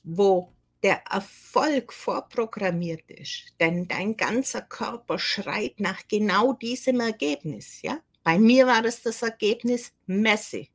wo 0.05 0.56
der 0.83 1.03
Erfolg 1.11 1.93
vorprogrammiert 1.93 3.11
ist, 3.11 3.55
denn 3.61 3.89
dein 3.89 4.17
ganzer 4.17 4.63
Körper 4.63 5.19
schreit 5.19 5.81
nach 5.81 6.07
genau 6.09 6.53
diesem 6.53 7.01
Ergebnis. 7.01 7.83
Ja? 7.83 8.01
Bei 8.23 8.39
mir 8.39 8.67
war 8.67 8.85
es 8.85 9.03
das 9.03 9.23
Ergebnis 9.23 9.93
Messe. 10.07 10.69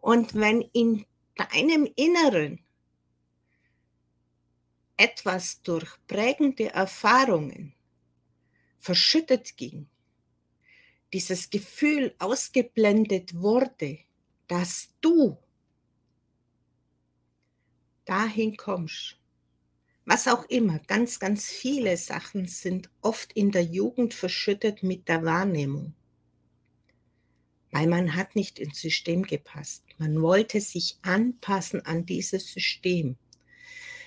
Und 0.00 0.34
wenn 0.34 0.62
in 0.72 1.04
deinem 1.34 1.88
Inneren 1.96 2.64
etwas 4.96 5.62
durch 5.62 5.88
prägende 6.06 6.70
Erfahrungen 6.70 7.74
verschüttet 8.78 9.56
ging, 9.56 9.88
dieses 11.12 11.50
Gefühl 11.50 12.14
ausgeblendet 12.18 13.34
wurde, 13.34 13.98
dass 14.46 14.90
du 15.00 15.38
dahin 18.08 18.56
kommst. 18.56 19.18
Was 20.04 20.26
auch 20.26 20.44
immer, 20.48 20.78
ganz, 20.86 21.18
ganz 21.18 21.46
viele 21.46 21.96
Sachen 21.98 22.46
sind 22.46 22.88
oft 23.02 23.32
in 23.34 23.50
der 23.50 23.64
Jugend 23.64 24.14
verschüttet 24.14 24.82
mit 24.82 25.06
der 25.06 25.22
Wahrnehmung. 25.22 25.94
Weil 27.70 27.86
man 27.86 28.16
hat 28.16 28.34
nicht 28.34 28.58
ins 28.58 28.80
System 28.80 29.24
gepasst. 29.24 29.84
Man 29.98 30.22
wollte 30.22 30.62
sich 30.62 30.96
anpassen 31.02 31.84
an 31.84 32.06
dieses 32.06 32.50
System. 32.50 33.16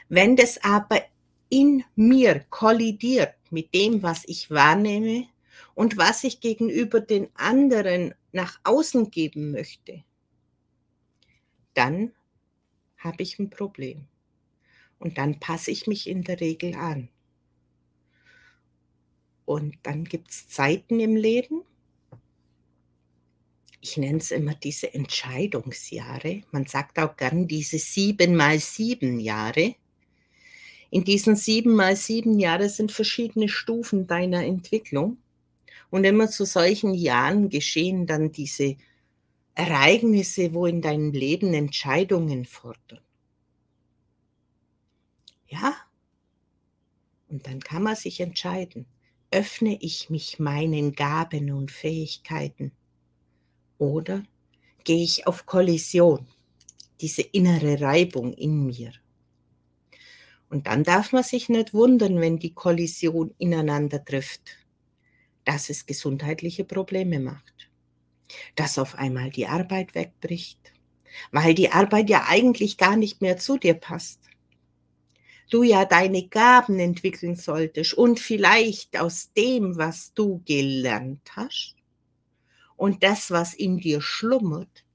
Wenn 0.09 0.35
das 0.35 0.63
aber 0.63 1.03
in 1.49 1.83
mir 1.95 2.43
kollidiert 2.49 3.35
mit 3.51 3.73
dem, 3.75 4.01
was 4.01 4.23
ich 4.25 4.49
wahrnehme 4.49 5.27
und 5.75 5.97
was 5.97 6.23
ich 6.23 6.39
gegenüber 6.39 6.99
den 6.99 7.29
anderen 7.35 8.15
nach 8.31 8.59
außen 8.63 9.11
geben 9.11 9.51
möchte, 9.51 10.03
dann 11.75 12.13
habe 13.03 13.21
ich 13.23 13.37
ein 13.39 13.49
Problem. 13.49 14.07
Und 14.99 15.17
dann 15.17 15.39
passe 15.39 15.71
ich 15.71 15.87
mich 15.87 16.07
in 16.07 16.23
der 16.23 16.39
Regel 16.39 16.75
an. 16.75 17.09
Und 19.45 19.77
dann 19.83 20.05
gibt 20.05 20.31
es 20.31 20.47
Zeiten 20.47 20.99
im 20.99 21.15
Leben, 21.15 21.63
ich 23.81 23.97
nenne 23.97 24.19
es 24.19 24.29
immer 24.29 24.53
diese 24.53 24.93
Entscheidungsjahre. 24.93 26.43
Man 26.51 26.67
sagt 26.67 26.99
auch 26.99 27.17
gern 27.17 27.47
diese 27.47 27.79
sieben 27.79 28.35
mal 28.35 28.59
sieben 28.59 29.19
Jahre. 29.19 29.75
In 30.91 31.03
diesen 31.03 31.35
sieben 31.35 31.73
mal 31.73 31.95
sieben 31.95 32.37
Jahre 32.37 32.69
sind 32.69 32.91
verschiedene 32.91 33.49
Stufen 33.49 34.05
deiner 34.05 34.45
Entwicklung. 34.45 35.17
Und 35.89 36.03
immer 36.03 36.29
zu 36.29 36.45
solchen 36.45 36.93
Jahren 36.93 37.49
geschehen 37.49 38.05
dann 38.05 38.31
diese 38.31 38.77
Ereignisse, 39.55 40.53
wo 40.53 40.65
in 40.65 40.81
deinem 40.81 41.11
Leben 41.11 41.53
Entscheidungen 41.53 42.45
fordern. 42.45 43.01
Ja? 45.47 45.75
Und 47.27 47.47
dann 47.47 47.59
kann 47.59 47.83
man 47.83 47.95
sich 47.95 48.19
entscheiden, 48.19 48.85
öffne 49.29 49.77
ich 49.81 50.09
mich 50.09 50.39
meinen 50.39 50.93
Gaben 50.93 51.51
und 51.51 51.71
Fähigkeiten 51.71 52.71
oder 53.77 54.23
gehe 54.83 55.03
ich 55.03 55.27
auf 55.27 55.45
Kollision, 55.45 56.27
diese 56.99 57.21
innere 57.21 57.79
Reibung 57.81 58.33
in 58.33 58.65
mir. 58.65 58.91
Und 60.49 60.67
dann 60.67 60.83
darf 60.83 61.13
man 61.13 61.23
sich 61.23 61.47
nicht 61.47 61.73
wundern, 61.73 62.19
wenn 62.19 62.37
die 62.37 62.53
Kollision 62.53 63.33
ineinander 63.37 64.03
trifft, 64.03 64.57
dass 65.45 65.69
es 65.69 65.85
gesundheitliche 65.85 66.65
Probleme 66.65 67.19
macht 67.19 67.70
dass 68.55 68.77
auf 68.77 68.95
einmal 68.95 69.29
die 69.29 69.47
Arbeit 69.47 69.95
wegbricht, 69.95 70.73
weil 71.31 71.53
die 71.53 71.71
Arbeit 71.71 72.09
ja 72.09 72.25
eigentlich 72.27 72.77
gar 72.77 72.95
nicht 72.95 73.21
mehr 73.21 73.37
zu 73.37 73.57
dir 73.57 73.73
passt. 73.73 74.19
Du 75.49 75.63
ja 75.63 75.83
deine 75.83 76.27
Gaben 76.27 76.79
entwickeln 76.79 77.35
solltest 77.35 77.93
und 77.93 78.19
vielleicht 78.19 78.97
aus 78.97 79.33
dem, 79.33 79.77
was 79.77 80.13
du 80.13 80.41
gelernt 80.45 81.29
hast 81.35 81.75
und 82.77 83.03
das, 83.03 83.31
was 83.31 83.53
in 83.53 83.77
dir 83.77 84.01
schlummert, 84.01 84.85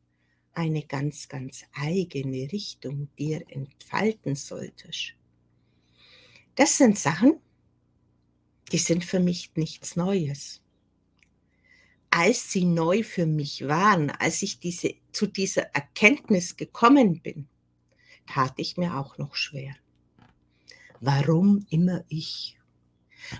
eine 0.54 0.82
ganz, 0.82 1.28
ganz 1.28 1.64
eigene 1.74 2.50
Richtung 2.50 3.08
dir 3.18 3.44
entfalten 3.48 4.34
solltest. 4.34 5.12
Das 6.54 6.78
sind 6.78 6.98
Sachen, 6.98 7.38
die 8.72 8.78
sind 8.78 9.04
für 9.04 9.20
mich 9.20 9.50
nichts 9.54 9.94
Neues 9.94 10.62
als 12.16 12.50
sie 12.50 12.64
neu 12.64 13.02
für 13.02 13.26
mich 13.26 13.68
waren, 13.68 14.10
als 14.10 14.40
ich 14.40 14.58
diese, 14.58 14.94
zu 15.12 15.26
dieser 15.26 15.74
Erkenntnis 15.74 16.56
gekommen 16.56 17.20
bin, 17.20 17.46
tat 18.26 18.54
ich 18.56 18.78
mir 18.78 18.96
auch 18.96 19.18
noch 19.18 19.34
schwer. 19.34 19.76
Warum 20.98 21.66
immer 21.68 22.04
ich? 22.08 22.58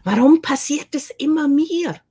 Warum 0.05 0.43
passiert 0.43 0.95
es 0.95 1.09
immer 1.09 1.49
mir? 1.49 2.03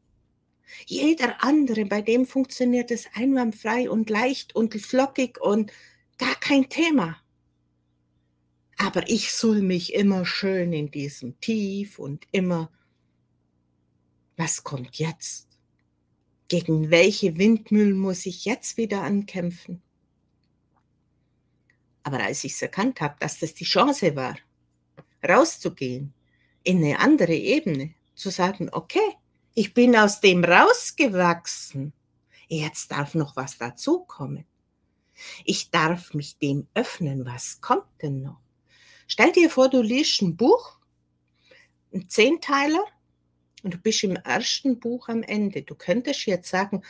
Jeder 0.88 1.44
andere, 1.44 1.86
bei 1.86 2.02
dem 2.02 2.26
funktioniert 2.26 2.90
es 2.90 3.06
einwandfrei 3.14 3.88
und 3.88 4.10
leicht 4.10 4.56
und 4.56 4.74
flockig 4.74 5.40
und 5.40 5.72
gar 6.18 6.34
kein 6.34 6.68
Thema. 6.68 7.18
Aber 8.78 9.08
ich 9.08 9.32
soll 9.32 9.62
mich 9.62 9.94
immer 9.94 10.26
schön 10.26 10.74
in 10.74 10.90
diesem 10.90 11.40
Tief 11.40 12.00
und 12.00 12.26
immer, 12.32 12.72
was 14.36 14.64
kommt 14.64 14.96
jetzt? 14.96 15.55
Gegen 16.48 16.92
welche 16.92 17.38
Windmühlen 17.38 17.98
muss 17.98 18.26
ich 18.26 18.46
jetzt 18.46 18.78
wieder 18.78 19.02
ankämpfen? 19.02 19.82
Aber 22.04 22.20
als 22.20 22.44
ich 22.44 22.54
es 22.54 22.62
erkannt 22.62 23.02
habe, 23.02 23.16
dass 23.20 23.40
das 23.40 23.56
die 23.56 23.66
Chance 23.66 24.16
war, 24.16 24.38
rauszugehen, 25.28 26.14
in 26.64 26.84
eine 26.84 27.00
andere 27.00 27.34
Ebene, 27.34 27.94
zu 28.14 28.30
sagen, 28.30 28.70
okay, 28.72 29.16
ich 29.56 29.74
bin 29.74 29.96
aus 29.96 30.22
dem 30.22 30.44
rausgewachsen. 30.44 31.94
Jetzt 32.48 32.92
darf 32.92 33.16
noch 33.16 33.36
was 33.36 33.58
dazukommen. 33.58 34.46
Ich 35.46 35.70
darf 35.72 36.14
mich 36.14 36.38
dem 36.38 36.68
öffnen. 36.74 37.26
Was 37.26 37.62
kommt 37.62 37.88
denn 38.02 38.22
noch? 38.22 38.40
Stell 39.08 39.32
dir 39.32 39.50
vor, 39.50 39.70
du 39.70 39.82
liest 39.82 40.22
ein 40.22 40.36
Buch, 40.36 40.78
ein 41.94 42.10
Zehnteiler, 42.10 42.84
und 43.66 43.74
du 43.74 43.78
bist 43.80 44.04
im 44.04 44.16
ersten 44.16 44.80
Buch 44.80 45.10
am 45.10 45.24
Ende. 45.24 45.64
Du 45.64 45.74
könntest 45.74 46.28
jetzt 46.28 46.50
sagen, 46.50 46.84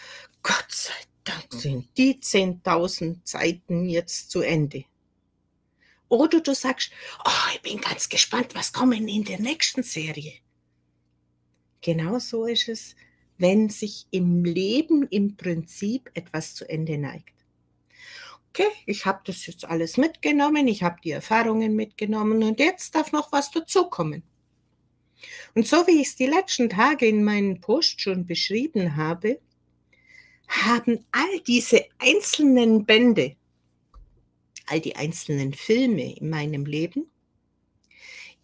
Gott 0.43 0.65
sei 0.67 0.93
Dank 1.23 1.45
sind 1.49 1.87
die 1.97 2.19
10.000 2.19 3.19
Seiten 3.23 3.87
jetzt 3.87 4.29
zu 4.29 4.41
Ende. 4.41 4.83
Oder 6.09 6.41
du 6.41 6.53
sagst, 6.53 6.91
oh, 7.23 7.53
ich 7.55 7.61
bin 7.61 7.79
ganz 7.79 8.09
gespannt, 8.09 8.55
was 8.55 8.73
kommen 8.73 9.07
in 9.07 9.23
der 9.23 9.39
nächsten 9.39 9.83
Serie. 9.83 10.33
Genau 11.79 12.19
so 12.19 12.45
ist 12.45 12.67
es, 12.67 12.95
wenn 13.37 13.69
sich 13.69 14.05
im 14.11 14.43
Leben 14.43 15.07
im 15.07 15.37
Prinzip 15.37 16.11
etwas 16.13 16.55
zu 16.55 16.69
Ende 16.69 16.97
neigt. 16.97 17.33
Okay, 18.49 18.67
ich 18.85 19.05
habe 19.05 19.21
das 19.23 19.45
jetzt 19.45 19.63
alles 19.63 19.95
mitgenommen, 19.95 20.67
ich 20.67 20.83
habe 20.83 20.99
die 21.01 21.11
Erfahrungen 21.11 21.73
mitgenommen 21.73 22.43
und 22.43 22.59
jetzt 22.59 22.95
darf 22.95 23.13
noch 23.13 23.31
was 23.31 23.49
dazukommen. 23.51 24.23
Und 25.53 25.67
so 25.67 25.87
wie 25.87 26.01
ich 26.01 26.09
es 26.09 26.15
die 26.15 26.25
letzten 26.25 26.69
Tage 26.69 27.07
in 27.07 27.23
meinen 27.23 27.61
Post 27.61 28.01
schon 28.01 28.25
beschrieben 28.25 28.95
habe, 28.95 29.39
haben 30.47 31.03
all 31.11 31.39
diese 31.47 31.85
einzelnen 31.99 32.85
Bände, 32.85 33.35
all 34.67 34.79
die 34.79 34.95
einzelnen 34.95 35.53
Filme 35.53 36.17
in 36.17 36.29
meinem 36.29 36.65
Leben 36.65 37.07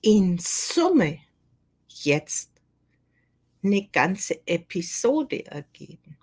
in 0.01 0.39
Summe 0.39 1.19
jetzt 1.87 2.49
eine 3.63 3.87
ganze 3.89 4.45
Episode 4.47 5.45
ergeben. 5.45 6.17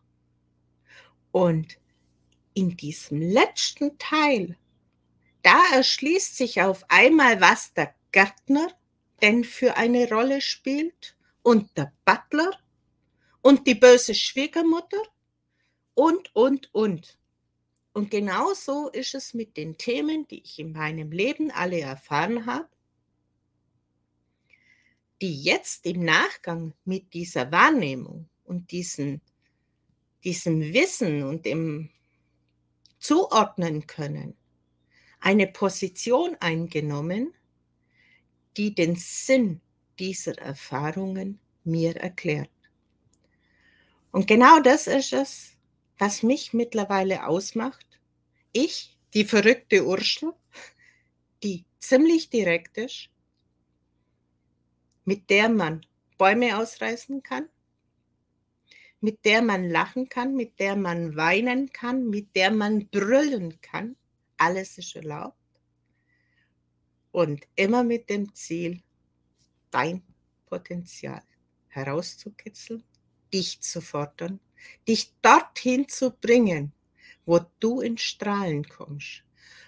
Und 1.30 1.78
in 2.54 2.76
diesem 2.76 3.20
letzten 3.20 3.96
Teil, 3.98 4.56
da 5.42 5.62
erschließt 5.74 6.37
sich 6.37 6.61
auf 6.61 6.84
einmal, 6.88 7.40
was 7.40 7.72
der 7.74 7.94
Gärtner 8.11 8.68
denn 9.22 9.44
für 9.44 9.76
eine 9.76 10.09
Rolle 10.09 10.40
spielt 10.40 11.16
und 11.42 11.76
der 11.76 11.92
Butler 12.04 12.50
und 13.42 13.66
die 13.66 13.74
böse 13.74 14.14
Schwiegermutter 14.14 15.02
und, 15.94 16.35
und, 16.35 16.72
und. 16.74 17.18
Und 17.92 18.11
genauso 18.11 18.88
ist 18.90 19.14
es 19.14 19.35
mit 19.35 19.57
den 19.57 19.76
Themen, 19.76 20.26
die 20.28 20.42
ich 20.42 20.59
in 20.59 20.72
meinem 20.72 21.11
Leben 21.11 21.50
alle 21.50 21.81
erfahren 21.81 22.46
habe, 22.46 22.68
die 25.20 25.42
jetzt 25.42 25.85
im 25.85 26.04
Nachgang 26.04 26.74
mit 26.85 27.12
dieser 27.12 27.50
Wahrnehmung 27.50 28.28
und 28.44 28.70
diesen, 28.70 29.20
diesem 30.22 30.61
Wissen 30.61 31.24
und 31.24 31.44
dem 31.44 31.90
zuordnen 32.98 33.87
können, 33.87 34.37
eine 35.20 35.48
Position 35.48 36.37
eingenommen, 36.38 37.35
die 38.59 38.75
den 38.75 38.97
Sinn 38.97 39.61
dieser 39.99 40.37
Erfahrungen 40.38 41.38
mir 41.64 41.97
erklärt. 41.97 42.51
Und 44.11 44.27
genau 44.27 44.61
das 44.61 44.87
ist 44.88 45.12
es, 45.12 45.53
was 45.99 46.23
mich 46.23 46.53
mittlerweile 46.53 47.27
ausmacht. 47.27 47.87
Ich, 48.53 48.97
die 49.14 49.25
verrückte 49.25 49.87
Urschel, 49.87 50.33
die 51.42 51.64
ziemlich 51.79 52.31
direkt 52.31 52.79
ist, 52.79 53.11
mit 55.05 55.31
der 55.31 55.49
man 55.49 55.87
Bäume 56.18 56.59
ausreißen 56.59 57.23
kann, 57.23 57.49
mit 59.01 59.25
der 59.25 59.42
man 59.42 59.71
lachen 59.71 60.09
kann, 60.09 60.35
mit 60.35 60.59
der 60.59 60.75
man 60.75 61.14
weinen 61.14 61.73
kann, 61.73 62.09
mit 62.11 62.35
der 62.35 62.51
man 62.51 62.88
brüllen 62.88 63.61
kann. 63.61 63.97
Alles 64.37 64.79
ist 64.79 64.97
erlaubt. 64.97 65.38
Und 67.18 67.48
immer 67.57 67.83
mit 67.83 68.11
dem 68.11 68.33
Ziel, 68.33 68.81
dein 69.72 70.04
Potenzial 70.46 71.24
herauszukitzeln, 71.66 72.85
dich 73.35 73.61
zu 73.61 73.81
fordern, 73.81 74.38
dich 74.87 75.12
dorthin 75.20 75.88
zu 75.88 76.12
bringen, 76.12 76.72
wo 77.26 77.40
du 77.59 77.81
in 77.81 77.98
Strahlen 77.98 78.68
kommst. 78.68 79.24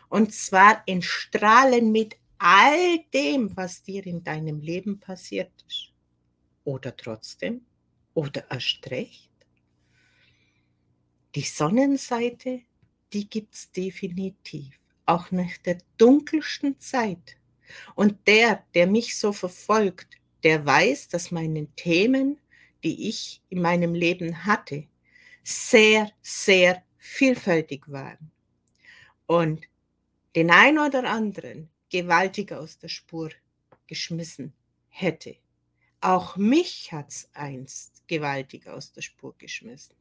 Und 0.08 0.32
zwar 0.32 0.84
in 0.86 1.02
Strahlen 1.02 1.90
mit 1.90 2.16
all 2.38 3.00
dem, 3.12 3.56
was 3.56 3.82
dir 3.82 4.06
in 4.06 4.22
deinem 4.22 4.60
Leben 4.60 5.00
passiert 5.00 5.50
ist. 5.66 5.92
Oder 6.62 6.96
trotzdem, 6.96 7.66
oder 8.14 8.48
erst 8.48 8.88
recht. 8.92 9.32
Die 11.34 11.42
Sonnenseite, 11.42 12.60
die 13.12 13.28
gibt 13.28 13.56
es 13.56 13.72
definitiv 13.72 14.78
auch 15.10 15.32
nach 15.32 15.56
der 15.64 15.78
dunkelsten 15.98 16.78
Zeit. 16.78 17.39
Und 17.94 18.26
der, 18.26 18.64
der 18.74 18.86
mich 18.86 19.18
so 19.18 19.32
verfolgt, 19.32 20.18
der 20.42 20.64
weiß, 20.64 21.08
dass 21.08 21.30
meine 21.30 21.66
Themen, 21.76 22.38
die 22.82 23.08
ich 23.08 23.42
in 23.48 23.60
meinem 23.60 23.94
Leben 23.94 24.44
hatte, 24.44 24.86
sehr, 25.44 26.10
sehr 26.22 26.82
vielfältig 26.98 27.90
waren. 27.90 28.30
Und 29.26 29.66
den 30.36 30.50
ein 30.50 30.78
oder 30.78 31.04
anderen 31.04 31.68
gewaltig 31.90 32.52
aus 32.52 32.78
der 32.78 32.88
Spur 32.88 33.30
geschmissen 33.86 34.52
hätte. 34.88 35.36
Auch 36.00 36.36
mich 36.36 36.92
hat 36.92 37.10
es 37.10 37.28
einst 37.34 38.02
gewaltig 38.06 38.66
aus 38.68 38.92
der 38.92 39.02
Spur 39.02 39.34
geschmissen. 39.36 39.96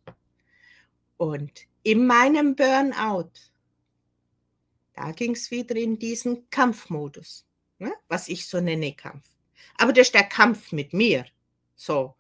Und 1.18 1.68
in 1.84 2.06
meinem 2.06 2.56
Burnout 2.56 3.32
da 5.00 5.14
ging 5.14 5.32
es 5.32 5.50
wieder 5.50 5.78
in 5.78 5.98
diesen 5.98 6.50
Kampfmodus, 6.50 7.46
ne? 7.80 7.94
was 8.08 8.30
ich 8.30 8.48
so 8.48 8.60
nenne 8.62 8.94
Kampf. 8.94 9.28
Aber 9.78 9.94
das 9.94 10.08
ist 10.08 10.16
der 10.16 10.24
Kampf 10.24 10.72
mit 10.72 10.94
mir. 10.94 11.26
So, 11.76 12.16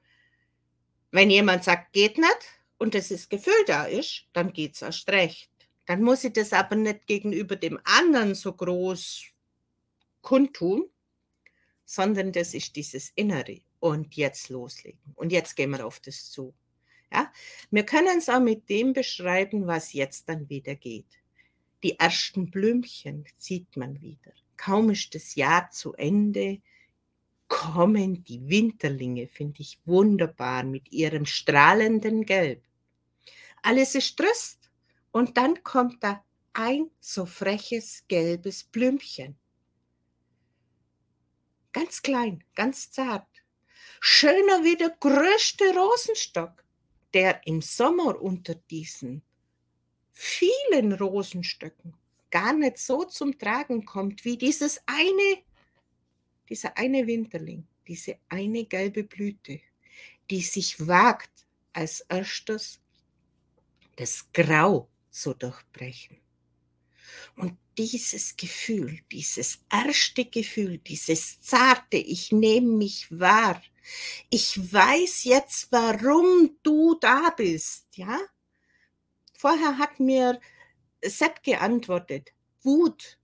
wenn 1.11 1.29
jemand 1.29 1.63
sagt, 1.63 1.93
geht 1.93 2.17
nicht 2.17 2.39
und 2.77 2.95
das 2.95 3.11
ist 3.11 3.29
Gefühl 3.29 3.65
da 3.67 3.85
ist, 3.85 4.25
dann 4.33 4.53
geht 4.53 4.75
es 4.75 4.81
erst 4.81 5.09
recht. 5.09 5.49
Dann 5.85 6.01
muss 6.03 6.23
ich 6.23 6.33
das 6.33 6.53
aber 6.53 6.75
nicht 6.75 7.07
gegenüber 7.07 7.55
dem 7.55 7.79
anderen 7.83 8.35
so 8.35 8.53
groß 8.53 9.23
kundtun, 10.21 10.87
sondern 11.85 12.31
das 12.31 12.53
ist 12.53 12.75
dieses 12.75 13.09
Innere. 13.15 13.61
Und 13.79 14.15
jetzt 14.17 14.49
loslegen. 14.49 14.99
Und 15.15 15.31
jetzt 15.31 15.55
gehen 15.55 15.71
wir 15.71 15.85
auf 15.85 16.01
das 16.01 16.29
zu. 16.29 16.53
Ja? 17.11 17.31
Wir 17.71 17.85
können 17.85 18.17
es 18.17 18.27
auch 18.27 18.41
mit 18.41 18.69
dem 18.69 18.91
beschreiben, 18.91 19.67
was 19.67 19.93
jetzt 19.93 20.27
dann 20.27 20.49
wieder 20.49 20.75
geht. 20.75 21.07
Die 21.81 21.97
ersten 21.97 22.51
Blümchen 22.51 23.25
sieht 23.37 23.77
man 23.77 24.01
wieder. 24.01 24.33
Kaum 24.59 24.89
ist 24.89 25.15
das 25.15 25.35
Jahr 25.35 25.71
zu 25.71 25.93
Ende, 25.93 26.61
kommen 27.47 28.25
die 28.25 28.49
Winterlinge, 28.49 29.25
finde 29.29 29.61
ich 29.61 29.79
wunderbar, 29.85 30.65
mit 30.65 30.91
ihrem 30.91 31.25
strahlenden 31.25 32.25
Gelb. 32.25 32.61
Alles 33.61 33.95
ist 33.95 34.17
trist 34.17 34.69
und 35.11 35.37
dann 35.37 35.63
kommt 35.63 36.03
da 36.03 36.25
ein 36.51 36.91
so 36.99 37.25
freches 37.25 38.03
gelbes 38.09 38.65
Blümchen. 38.65 39.37
Ganz 41.71 42.01
klein, 42.01 42.43
ganz 42.53 42.91
zart. 42.91 43.29
Schöner 44.01 44.65
wie 44.65 44.75
der 44.75 44.93
größte 44.99 45.73
Rosenstock, 45.73 46.65
der 47.13 47.47
im 47.47 47.61
Sommer 47.61 48.21
unter 48.21 48.55
diesen 48.55 49.21
vielen 50.11 50.91
Rosenstöcken 50.91 51.98
gar 52.31 52.53
nicht 52.53 52.77
so 52.77 53.03
zum 53.05 53.37
Tragen 53.37 53.85
kommt 53.85 54.25
wie 54.25 54.37
dieses 54.37 54.81
eine, 54.85 55.43
dieser 56.47 56.77
eine 56.77 57.05
Winterling, 57.07 57.67
diese 57.87 58.17
eine 58.29 58.65
gelbe 58.65 59.03
Blüte, 59.03 59.61
die 60.29 60.41
sich 60.41 60.87
wagt, 60.87 61.31
als 61.73 62.01
erstes 62.01 62.79
das 63.95 64.31
Grau 64.31 64.89
zu 65.09 65.33
durchbrechen. 65.33 66.17
Und 67.35 67.57
dieses 67.77 68.35
Gefühl, 68.35 68.99
dieses 69.11 69.59
erste 69.71 70.25
Gefühl, 70.25 70.77
dieses 70.77 71.39
zarte, 71.41 71.97
ich 71.97 72.31
nehme 72.31 72.77
mich 72.77 73.07
wahr, 73.09 73.61
ich 74.29 74.71
weiß 74.71 75.23
jetzt, 75.23 75.71
warum 75.71 76.57
du 76.61 76.95
da 76.99 77.29
bist, 77.31 77.87
ja? 77.95 78.19
Vorher 79.37 79.77
hat 79.77 79.99
mir 79.99 80.39
Sepp 81.03 81.43
geantwortet, 81.43 82.33
Wut. 82.61 83.17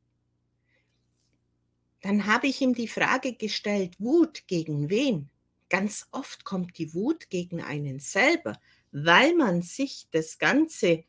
Dann 2.02 2.26
habe 2.26 2.48
ich 2.48 2.62
ihm 2.62 2.74
die 2.74 2.88
Frage 2.88 3.34
gestellt, 3.34 3.96
Wut 4.00 4.48
gegen 4.48 4.90
wen? 4.90 5.30
Ganz 5.70 6.08
oft 6.12 6.46
kommt 6.46 6.78
die 6.78 6.94
Wut 6.94 7.30
gegen 7.30 7.62
einen 7.62 8.00
selber, 8.00 8.60
weil 8.92 9.36
man 9.36 9.62
sich 9.62 10.08
das 10.12 10.38
Ganze 10.38 11.04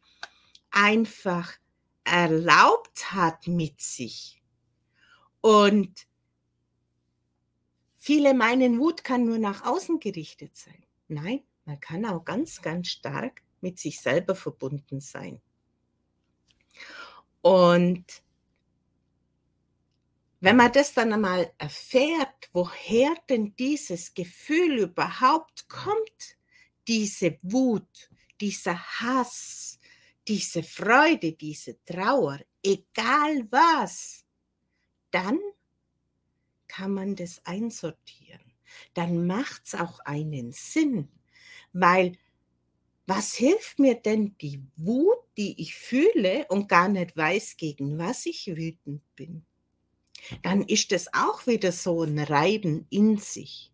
einfach 0.70 1.52
erlaubt 2.04 3.12
hat 3.12 3.46
mit 3.46 3.80
sich. 3.80 4.42
Und 5.40 6.06
viele 7.96 8.34
meinen, 8.34 8.80
Wut 8.80 9.04
kann 9.04 9.24
nur 9.24 9.38
nach 9.38 9.64
außen 9.64 10.00
gerichtet 10.00 10.56
sein. 10.56 10.82
Nein, 11.08 11.42
man 11.64 11.78
kann 11.80 12.04
auch 12.06 12.24
ganz, 12.24 12.62
ganz 12.62 12.88
stark 12.88 13.42
mit 13.60 13.78
sich 13.78 14.00
selber 14.00 14.34
verbunden 14.34 15.00
sein. 15.00 15.40
Und 17.46 18.24
wenn 20.40 20.56
man 20.56 20.72
das 20.72 20.94
dann 20.94 21.12
einmal 21.12 21.52
erfährt, 21.58 22.50
woher 22.52 23.14
denn 23.28 23.54
dieses 23.54 24.14
Gefühl 24.14 24.80
überhaupt 24.80 25.68
kommt, 25.68 26.36
diese 26.88 27.38
Wut, 27.42 28.10
dieser 28.40 28.76
Hass, 28.76 29.78
diese 30.26 30.64
Freude, 30.64 31.34
diese 31.34 31.80
Trauer, 31.84 32.40
egal 32.64 33.46
was, 33.52 34.24
dann 35.12 35.38
kann 36.66 36.94
man 36.94 37.14
das 37.14 37.40
einsortieren. 37.46 38.54
Dann 38.94 39.24
macht 39.24 39.66
es 39.66 39.76
auch 39.76 40.00
einen 40.00 40.50
Sinn, 40.50 41.12
weil 41.72 42.18
was 43.06 43.34
hilft 43.34 43.78
mir 43.78 43.94
denn 43.94 44.36
die 44.38 44.62
Wut, 44.76 45.18
die 45.36 45.60
ich 45.60 45.76
fühle 45.76 46.46
und 46.48 46.68
gar 46.68 46.88
nicht 46.88 47.16
weiß, 47.16 47.56
gegen 47.56 47.98
was 47.98 48.26
ich 48.26 48.46
wütend 48.48 49.02
bin? 49.14 49.44
Dann 50.42 50.62
ist 50.62 50.92
es 50.92 51.12
auch 51.14 51.46
wieder 51.46 51.70
so 51.70 52.02
ein 52.02 52.18
Reiben 52.18 52.86
in 52.90 53.18
sich. 53.18 53.70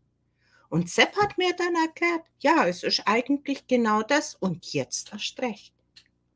Und 0.69 0.91
Sepp 0.91 1.17
hat 1.17 1.39
mir 1.39 1.55
dann 1.57 1.75
erklärt, 1.75 2.27
ja, 2.39 2.67
es 2.67 2.83
ist 2.83 3.03
eigentlich 3.07 3.67
genau 3.67 4.03
das 4.03 4.35
und 4.35 4.73
jetzt 4.73 5.13
erst 5.13 5.41
recht. 5.41 5.75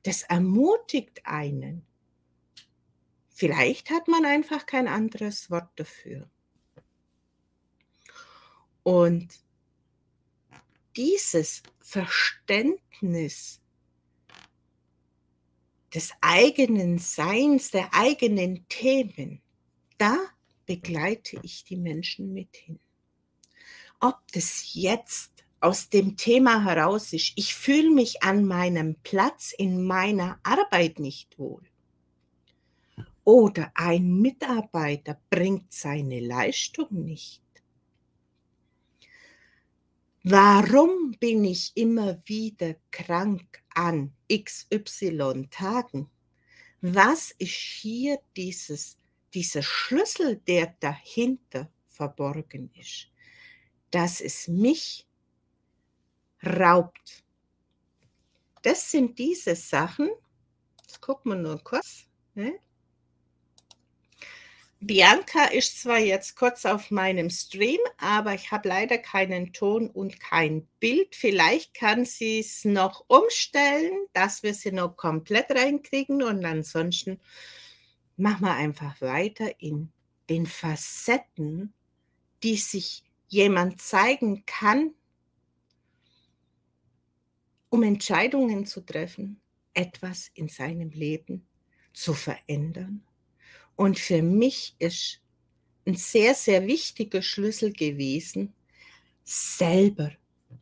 Das 0.03 0.23
ermutigt 0.23 1.21
einen. 1.25 1.87
Vielleicht 3.31 3.91
hat 3.91 4.09
man 4.09 4.25
einfach 4.25 4.65
kein 4.65 4.89
anderes 4.89 5.51
Wort 5.51 5.69
dafür. 5.77 6.31
Und 8.83 9.29
dieses 10.97 11.63
Verständnis 11.81 13.61
des 15.95 16.13
eigenen 16.21 16.99
Seins, 16.99 17.71
der 17.71 17.93
eigenen 17.95 18.67
Themen, 18.69 19.41
da 19.99 20.19
begleite 20.67 21.39
ich 21.43 21.65
die 21.65 21.77
Menschen 21.77 22.33
mit 22.33 22.57
hin. 22.57 22.79
Ob 24.01 24.17
das 24.33 24.75
jetzt 24.75 25.33
aus 25.61 25.89
dem 25.89 26.17
Thema 26.17 26.65
heraus 26.65 27.13
ist, 27.13 27.33
ich 27.37 27.55
fühle 27.55 27.91
mich 27.91 28.23
an 28.23 28.45
meinem 28.45 28.97
Platz 29.03 29.53
in 29.57 29.85
meiner 29.85 30.39
Arbeit 30.43 30.99
nicht 30.99 31.39
wohl. 31.39 31.63
Oder 33.25 33.73
ein 33.75 34.21
Mitarbeiter 34.21 35.19
bringt 35.31 35.73
seine 35.73 36.21
Leistung 36.21 36.89
nicht. 36.91 37.43
Warum 40.29 41.13
bin 41.21 41.45
ich 41.45 41.71
immer 41.77 42.19
wieder 42.27 42.75
krank 42.91 43.63
an 43.77 44.13
XY 44.29 45.47
Tagen? 45.53 46.11
Was 46.81 47.31
ist 47.39 47.53
hier 47.53 48.19
dieses, 48.37 48.99
dieser 49.33 49.63
Schlüssel, 49.63 50.39
der 50.49 50.75
dahinter 50.81 51.71
verborgen 51.87 52.73
ist? 52.75 53.07
Dass 53.93 54.21
es 54.21 54.49
mich 54.49 55.07
raubt. 56.45 57.25
Das 58.63 58.91
sind 58.91 59.21
diese 59.21 59.55
Sachen. 59.55 60.11
Jetzt 60.83 61.01
gucken 61.01 61.35
wir 61.35 61.39
nur 61.39 61.63
kurz. 61.63 62.09
Ne? 62.35 62.59
Bianca 64.81 65.45
ist 65.47 65.81
zwar 65.81 65.99
jetzt 65.99 66.37
kurz 66.37 66.67
auf 66.67 66.91
meinem 66.91 67.31
Stream, 67.31 67.81
aber 67.97 68.35
ich 68.35 68.51
habe 68.51 68.69
leider 68.69 68.99
keinen 68.99 69.55
Ton 69.55 69.89
und 69.89 70.21
kein 70.21 70.67
Bild. 70.81 71.17
Vielleicht 71.17 71.73
kann 71.73 72.05
sie 72.05 72.41
es 72.41 72.65
noch 72.65 73.05
umstellen, 73.09 74.07
dass 74.13 74.43
wir 74.43 74.53
sie 74.53 74.73
noch 74.73 74.97
komplett 74.97 75.51
reinkriegen 75.51 76.23
und 76.23 76.45
ansonsten 76.45 77.19
machen 78.19 78.43
wir 78.43 78.55
einfach 78.55 79.01
weiter 79.01 79.61
in 79.61 79.93
den 80.29 80.45
Facetten, 80.45 81.73
die 82.43 82.57
sich 82.57 83.03
jemand 83.29 83.81
zeigen 83.81 84.45
kann, 84.45 84.93
um 87.71 87.83
Entscheidungen 87.83 88.67
zu 88.67 88.83
treffen, 88.83 89.41
etwas 89.73 90.31
in 90.35 90.49
seinem 90.49 90.91
Leben 90.91 91.47
zu 91.95 92.13
verändern 92.13 93.06
und 93.77 93.99
für 93.99 94.23
mich 94.23 94.75
ist 94.79 95.21
ein 95.87 95.95
sehr, 95.95 96.35
sehr 96.35 96.67
wichtiger 96.67 97.23
Schlüssel 97.23 97.73
gewesen, 97.73 98.55
selber 99.25 100.13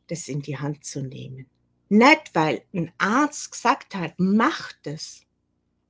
das 0.09 0.29
in 0.29 0.43
die 0.43 0.59
Hand 0.59 0.85
zu 0.85 1.03
nehmen. 1.03 1.47
Nicht, 1.89 2.35
weil 2.35 2.65
ein 2.75 2.93
Arzt 2.99 3.53
gesagt 3.53 3.95
hat, 3.95 4.15
mach 4.19 4.73
das, 4.83 5.23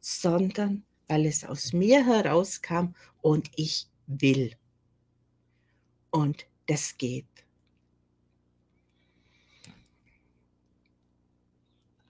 sondern 0.00 0.84
weil 1.08 1.26
es 1.26 1.44
aus 1.44 1.72
mir 1.72 2.04
herauskam 2.04 2.94
und 3.22 3.50
ich 3.56 3.86
will. 4.06 4.54
Und 6.10 6.46
das 6.66 6.96
geht. 6.98 7.26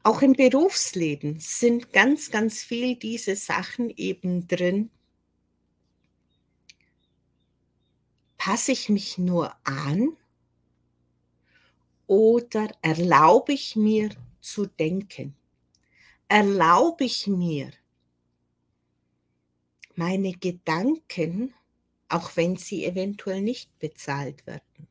Auch 0.02 0.20
im 0.20 0.34
Berufsleben 0.34 1.38
sind 1.40 1.92
ganz, 1.92 2.30
ganz 2.30 2.62
viel 2.62 2.96
diese 2.96 3.36
Sachen 3.36 3.88
eben 3.96 4.46
drin, 4.46 4.90
Passe 8.44 8.72
ich 8.72 8.90
mich 8.90 9.16
nur 9.16 9.56
an 9.66 10.18
oder 12.06 12.68
erlaube 12.82 13.54
ich 13.54 13.74
mir 13.74 14.10
zu 14.42 14.66
denken? 14.66 15.34
Erlaube 16.28 17.04
ich 17.04 17.26
mir 17.26 17.72
meine 19.94 20.32
Gedanken, 20.32 21.54
auch 22.10 22.36
wenn 22.36 22.58
sie 22.58 22.84
eventuell 22.84 23.40
nicht 23.40 23.78
bezahlt 23.78 24.46
werden, 24.46 24.88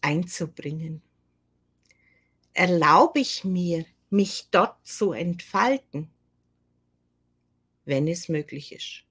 einzubringen? 0.00 1.02
Erlaube 2.54 3.20
ich 3.20 3.44
mir, 3.44 3.84
mich 4.08 4.48
dort 4.50 4.86
zu 4.86 5.12
entfalten, 5.12 6.10
wenn 7.84 8.08
es 8.08 8.30
möglich 8.30 8.72
ist? 8.72 9.09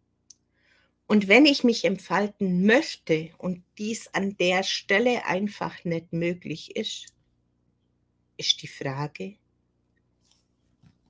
Und 1.09 1.27
wenn 1.27 1.47
ich 1.47 1.63
mich 1.63 1.85
entfalten 1.85 2.67
möchte 2.67 3.31
und 3.39 3.63
dies 3.79 4.13
an 4.13 4.37
der 4.37 4.61
Stelle 4.61 5.25
einfach 5.25 5.83
nicht 5.83 6.13
möglich 6.13 6.75
ist, 6.75 7.07
ist 8.37 8.61
die 8.61 8.67
Frage, 8.67 9.35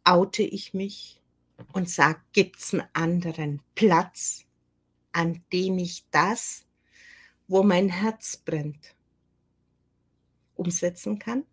oute 0.05 0.43
ich 0.43 0.73
mich 0.73 1.21
und 1.73 1.89
sage, 1.89 2.21
gibt 2.31 2.59
es 2.59 2.73
einen 2.73 2.87
anderen 2.93 3.61
Platz, 3.75 4.45
an 5.11 5.43
dem 5.51 5.77
ich 5.79 6.05
das, 6.11 6.65
wo 7.49 7.61
mein 7.61 7.89
Herz 7.89 8.37
brennt, 8.37 8.95
umsetzen 10.55 11.19
kann? 11.19 11.43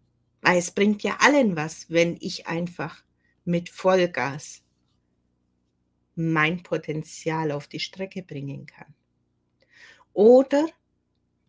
Weil 0.42 0.58
es 0.58 0.70
bringt 0.70 1.02
ja 1.02 1.16
allen 1.18 1.56
was, 1.56 1.90
wenn 1.90 2.16
ich 2.20 2.46
einfach 2.46 3.02
mit 3.44 3.70
Vollgas 3.70 4.62
mein 6.16 6.62
Potenzial 6.62 7.52
auf 7.52 7.68
die 7.68 7.80
Strecke 7.80 8.22
bringen 8.22 8.66
kann? 8.66 8.94
Oder 10.12 10.66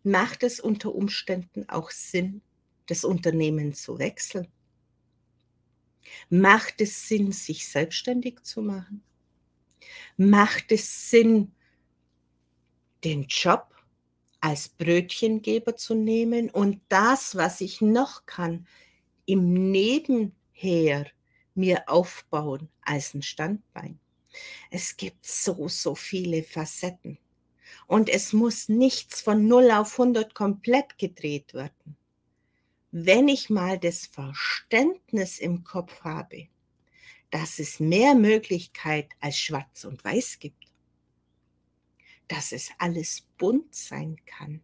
macht 0.04 0.44
es 0.44 0.60
unter 0.60 0.94
Umständen 0.94 1.68
auch 1.70 1.90
Sinn, 1.90 2.42
das 2.88 3.04
Unternehmen 3.04 3.74
zu 3.74 3.98
wechseln? 3.98 4.48
Macht 6.30 6.82
es 6.82 7.08
Sinn, 7.08 7.32
sich 7.32 7.68
selbstständig 7.68 8.44
zu 8.44 8.62
machen? 8.62 9.04
Macht 10.18 10.72
es 10.72 11.10
Sinn, 11.10 11.54
den 13.04 13.24
Job 13.24 13.74
als 14.42 14.70
Brötchengeber 14.70 15.76
zu 15.76 15.96
nehmen 15.96 16.50
und 16.50 16.82
das, 16.90 17.36
was 17.36 17.62
ich 17.62 17.82
noch 17.82 18.26
kann, 18.26 18.68
im 19.26 19.72
Nebenher 19.72 21.08
mir 21.56 21.84
aufbauen 21.88 22.70
als 22.82 23.14
ein 23.14 23.22
Standbein? 23.22 24.00
Es 24.72 24.98
gibt 24.98 25.26
so, 25.26 25.68
so 25.68 25.96
viele 25.96 26.44
Facetten. 26.44 27.18
Und 27.88 28.10
es 28.10 28.34
muss 28.34 28.70
nichts 28.70 29.22
von 29.22 29.48
0 29.48 29.72
auf 29.72 30.00
100 30.00 30.34
komplett 30.34 30.98
gedreht 30.98 31.54
werden. 31.54 31.98
Wenn 32.92 33.28
ich 33.28 33.50
mal 33.50 33.78
das 33.78 34.06
Verständnis 34.06 35.40
im 35.40 35.64
Kopf 35.64 36.02
habe, 36.04 36.48
dass 37.32 37.60
es 37.60 37.80
mehr 37.80 38.16
Möglichkeit 38.16 39.10
als 39.20 39.38
schwarz 39.38 39.84
und 39.84 40.04
weiß 40.04 40.40
gibt, 40.40 40.66
dass 42.28 42.52
es 42.52 42.72
alles 42.78 43.28
bunt 43.38 43.74
sein 43.74 44.18
kann, 44.26 44.62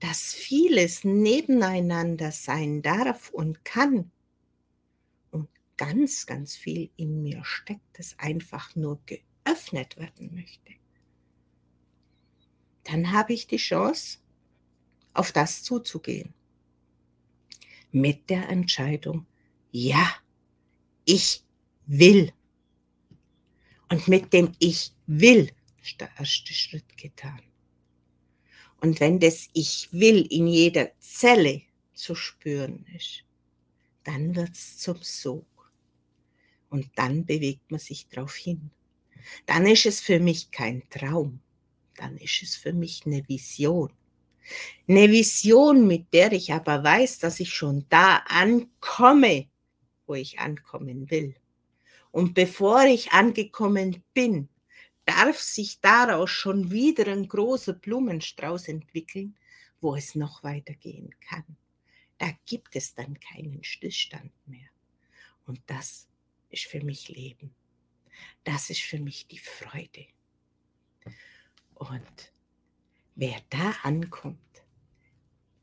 dass 0.00 0.32
vieles 0.32 1.04
nebeneinander 1.04 2.32
sein 2.32 2.82
darf 2.82 3.30
und 3.30 3.64
kann, 3.64 4.10
ganz, 5.78 6.26
ganz 6.26 6.54
viel 6.56 6.90
in 6.96 7.22
mir 7.22 7.42
steckt, 7.44 7.98
das 7.98 8.18
einfach 8.18 8.76
nur 8.76 9.00
geöffnet 9.06 9.96
werden 9.96 10.34
möchte, 10.34 10.74
dann 12.84 13.12
habe 13.12 13.32
ich 13.32 13.46
die 13.46 13.56
Chance, 13.56 14.18
auf 15.14 15.32
das 15.32 15.62
zuzugehen. 15.62 16.34
mit 17.90 18.28
der 18.30 18.48
Entscheidung, 18.48 19.26
ja, 19.70 20.14
ich 21.04 21.42
will. 21.86 22.32
Und 23.88 24.08
mit 24.08 24.32
dem 24.32 24.52
Ich 24.58 24.92
will 25.06 25.50
ist 25.82 26.00
der 26.00 26.10
erste 26.18 26.52
Schritt 26.52 26.96
getan. 26.96 27.40
Und 28.80 29.00
wenn 29.00 29.18
das 29.18 29.48
Ich 29.54 29.88
will 29.92 30.26
in 30.30 30.46
jeder 30.46 30.90
Zelle 31.00 31.62
zu 31.94 32.14
spüren 32.14 32.86
ist, 32.94 33.24
dann 34.04 34.36
wird's 34.36 34.78
zum 34.78 35.02
Sog. 35.02 35.46
Und 36.70 36.90
dann 36.96 37.24
bewegt 37.24 37.70
man 37.70 37.80
sich 37.80 38.08
drauf 38.08 38.34
hin. 38.34 38.70
Dann 39.46 39.66
ist 39.66 39.86
es 39.86 40.00
für 40.00 40.20
mich 40.20 40.50
kein 40.50 40.88
Traum, 40.90 41.40
dann 41.96 42.16
ist 42.18 42.42
es 42.42 42.56
für 42.56 42.72
mich 42.72 43.04
eine 43.06 43.26
Vision. 43.28 43.92
Eine 44.86 45.10
Vision, 45.10 45.86
mit 45.86 46.12
der 46.12 46.32
ich 46.32 46.52
aber 46.52 46.82
weiß, 46.82 47.18
dass 47.18 47.40
ich 47.40 47.52
schon 47.52 47.84
da 47.88 48.22
ankomme, 48.28 49.48
wo 50.06 50.14
ich 50.14 50.38
ankommen 50.38 51.10
will. 51.10 51.34
Und 52.10 52.34
bevor 52.34 52.84
ich 52.84 53.12
angekommen 53.12 54.02
bin, 54.14 54.48
darf 55.04 55.38
sich 55.38 55.80
daraus 55.80 56.30
schon 56.30 56.70
wieder 56.70 57.06
ein 57.12 57.28
großer 57.28 57.74
Blumenstrauß 57.74 58.68
entwickeln, 58.68 59.36
wo 59.80 59.94
es 59.94 60.14
noch 60.14 60.42
weitergehen 60.42 61.14
kann. 61.20 61.44
Da 62.18 62.30
gibt 62.46 62.74
es 62.74 62.94
dann 62.94 63.18
keinen 63.20 63.62
Stillstand 63.62 64.32
mehr. 64.46 64.68
Und 65.46 65.60
das 65.66 66.08
ist 66.50 66.64
für 66.64 66.82
mich 66.82 67.08
Leben. 67.08 67.54
Das 68.44 68.70
ist 68.70 68.82
für 68.82 68.98
mich 68.98 69.26
die 69.26 69.38
Freude. 69.38 70.06
Und 71.74 72.32
wer 73.14 73.40
da 73.50 73.70
ankommt, 73.82 74.38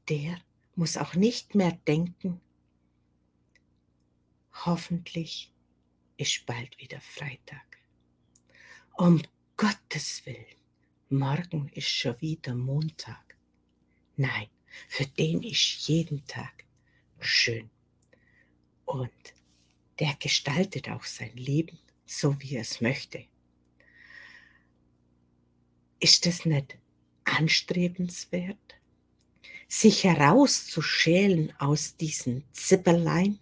der 0.10 0.39
muss 0.76 0.98
auch 0.98 1.15
nicht 1.15 1.56
mehr 1.56 1.74
denken, 1.88 2.41
hoffentlich 4.65 5.52
ist 6.17 6.45
bald 6.45 6.78
wieder 6.80 7.02
Freitag. 7.02 7.80
Um 8.93 9.21
Gottes 9.58 10.26
Willen, 10.26 10.45
morgen 11.10 11.69
ist 11.69 11.89
schon 11.89 12.19
wieder 12.21 12.56
Montag. 12.56 13.38
Nein, 14.15 14.48
für 14.88 15.06
den 15.06 15.43
ist 15.43 15.88
jeden 15.88 16.26
Tag 16.28 16.65
schön. 17.19 17.69
Und 18.86 19.12
der 19.99 20.15
gestaltet 20.19 20.89
auch 20.89 21.03
sein 21.03 21.36
Leben 21.36 21.79
so, 22.05 22.39
wie 22.41 22.55
er 22.55 22.62
es 22.62 22.81
möchte. 22.81 23.25
Ist 25.99 26.27
es 26.27 26.45
nicht 26.45 26.77
anstrebenswert, 27.23 28.58
sich 29.67 30.03
herauszuschälen 30.03 31.53
aus 31.60 31.95
diesen 31.95 32.43
Zipperlein, 32.51 33.39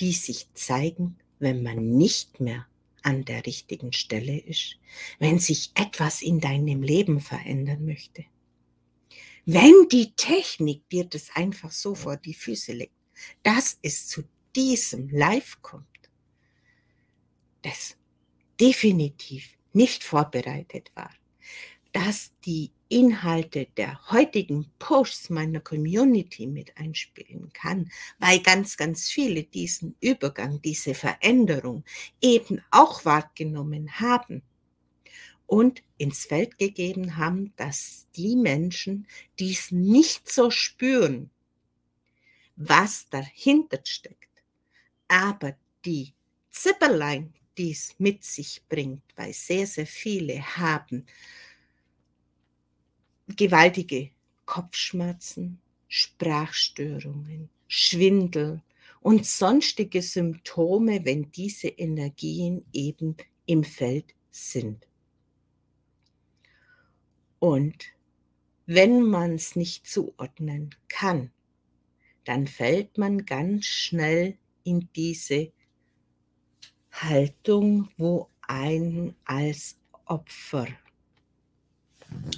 die 0.00 0.12
sich 0.12 0.48
zeigen, 0.54 1.16
wenn 1.38 1.62
man 1.62 1.96
nicht 1.96 2.40
mehr 2.40 2.66
an 3.02 3.24
der 3.24 3.44
richtigen 3.44 3.92
Stelle 3.92 4.38
ist, 4.38 4.76
wenn 5.18 5.38
sich 5.38 5.72
etwas 5.74 6.22
in 6.22 6.40
deinem 6.40 6.82
Leben 6.82 7.20
verändern 7.20 7.84
möchte. 7.84 8.24
Wenn 9.44 9.88
die 9.92 10.12
Technik 10.12 10.88
dir 10.88 11.04
das 11.04 11.28
einfach 11.34 11.70
so 11.70 11.94
vor 11.94 12.16
die 12.16 12.32
Füße 12.32 12.72
legt, 12.72 12.94
dass 13.42 13.78
es 13.82 14.08
zu 14.08 14.24
diesem 14.56 15.10
Live 15.10 15.60
kommt, 15.60 15.86
das 17.64 17.96
definitiv 18.60 19.56
nicht 19.72 20.04
vorbereitet 20.04 20.92
war, 20.94 21.10
dass 21.92 22.32
die 22.44 22.70
Inhalte 22.88 23.66
der 23.76 24.10
heutigen 24.10 24.70
Posts 24.78 25.30
meiner 25.30 25.60
Community 25.60 26.46
mit 26.46 26.76
einspielen 26.76 27.52
kann, 27.52 27.90
weil 28.18 28.40
ganz, 28.40 28.76
ganz 28.76 29.10
viele 29.10 29.42
diesen 29.42 29.96
Übergang, 30.00 30.60
diese 30.62 30.94
Veränderung 30.94 31.84
eben 32.20 32.60
auch 32.70 33.04
wahrgenommen 33.04 34.00
haben 34.00 34.42
und 35.46 35.82
ins 35.98 36.26
Feld 36.26 36.58
gegeben 36.58 37.16
haben, 37.16 37.52
dass 37.56 38.06
die 38.16 38.36
Menschen 38.36 39.06
dies 39.38 39.72
nicht 39.72 40.30
so 40.30 40.50
spüren, 40.50 41.30
was 42.56 43.08
dahinter 43.08 43.80
steckt, 43.84 44.30
aber 45.08 45.56
die 45.84 46.14
Zipperlein, 46.50 47.34
die 47.58 47.70
es 47.70 47.94
mit 47.98 48.24
sich 48.24 48.62
bringt, 48.68 49.02
weil 49.16 49.32
sehr, 49.32 49.66
sehr 49.66 49.86
viele 49.86 50.40
haben 50.56 51.06
gewaltige 53.28 54.10
Kopfschmerzen, 54.44 55.60
Sprachstörungen, 55.88 57.48
Schwindel 57.68 58.62
und 59.00 59.26
sonstige 59.26 60.02
Symptome, 60.02 61.04
wenn 61.04 61.30
diese 61.32 61.68
Energien 61.68 62.64
eben 62.72 63.16
im 63.46 63.64
Feld 63.64 64.14
sind. 64.30 64.86
Und 67.38 67.86
wenn 68.66 69.02
man 69.02 69.34
es 69.34 69.56
nicht 69.56 69.86
zuordnen 69.86 70.74
kann, 70.88 71.30
dann 72.24 72.46
fällt 72.46 72.96
man 72.96 73.26
ganz 73.26 73.66
schnell 73.66 74.38
in 74.64 74.88
diese 74.96 75.52
Haltung, 76.94 77.88
wo 77.96 78.28
ein 78.42 79.14
als 79.24 79.76
Opfer 80.04 80.68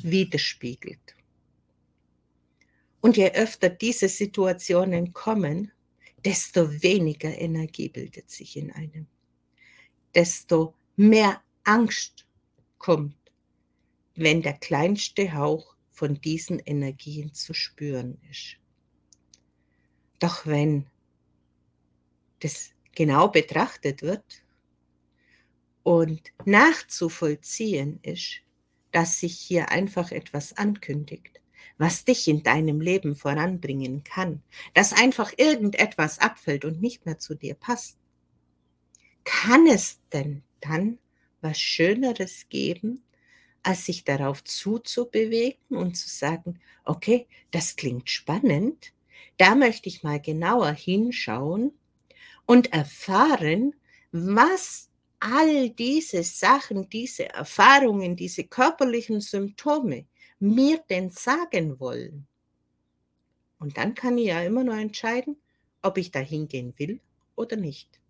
widerspiegelt. 0.03 1.15
Und 3.01 3.17
je 3.17 3.31
öfter 3.33 3.69
diese 3.69 4.09
Situationen 4.09 5.13
kommen, 5.13 5.73
desto 6.25 6.83
weniger 6.83 7.37
Energie 7.39 7.89
bildet 7.89 8.31
sich 8.31 8.57
in 8.57 8.73
einem. 8.73 9.07
Desto 10.15 10.75
mehr 10.97 11.43
Angst 11.65 12.27
kommt, 12.79 13.17
wenn 14.15 14.43
der 14.43 14.55
kleinste 14.55 15.35
Hauch 15.35 15.77
von 15.93 16.21
diesen 16.21 16.59
Energien 16.61 17.33
zu 17.35 17.53
spüren 17.53 18.19
ist. 18.31 18.57
Doch 20.19 20.47
wenn 20.47 20.87
das 22.41 22.71
genau 22.95 23.29
betrachtet 23.29 24.03
wird 24.03 24.46
und 25.87 26.33
nachzuvollziehen 26.45 28.01
ist, 28.03 28.41
dass 28.91 29.21
sich 29.21 29.39
hier 29.39 29.71
einfach 29.71 30.11
etwas 30.11 30.57
ankündigt, 30.57 31.41
was 31.79 32.05
dich 32.05 32.27
in 32.27 32.43
deinem 32.43 32.81
Leben 32.81 33.15
voranbringen 33.15 34.03
kann, 34.03 34.43
dass 34.75 34.93
einfach 34.93 35.33
irgendetwas 35.37 36.19
abfällt 36.19 36.65
und 36.65 36.83
nicht 36.83 37.07
mehr 37.07 37.21
zu 37.21 37.37
dir 37.37 37.55
passt. 37.55 37.99
Kann 39.23 39.69
es 39.69 40.01
denn 40.13 40.43
dann 40.61 40.99
was 41.41 41.61
Schöneres 41.61 42.49
geben, 42.49 43.05
als 43.63 43.87
sich 43.87 44.03
darauf 44.03 44.43
zuzubewegen 44.43 45.77
und 45.77 45.97
zu 45.97 46.09
sagen, 46.09 46.59
okay, 46.85 47.29
das 47.53 47.77
klingt 47.77 48.11
spannend, 48.11 48.93
da 49.37 49.55
möchte 49.55 49.89
ich 49.89 50.03
mal 50.03 50.21
genauer 50.21 50.73
hinschauen 50.73 51.71
und 52.45 52.73
erfahren, 52.73 53.77
was 54.11 54.91
all 55.21 55.71
diese 55.71 56.23
Sachen, 56.23 56.89
diese 56.89 57.29
Erfahrungen, 57.29 58.17
diese 58.17 58.45
körperlichen 58.45 59.21
Symptome 59.21 60.07
mir 60.39 60.79
denn 60.91 61.11
sagen 61.11 61.81
wollen. 61.81 62.27
Und 63.59 63.77
dann 63.77 63.95
kann 63.95 64.19
ich 64.19 64.27
ja 64.27 64.43
immer 64.43 64.65
nur 64.65 64.77
entscheiden, 64.77 65.37
ob 65.83 65.99
ich 65.99 66.11
da 66.11 66.19
hingehen 66.19 66.75
will 66.77 67.01
oder 67.37 67.57
nicht. 67.57 68.01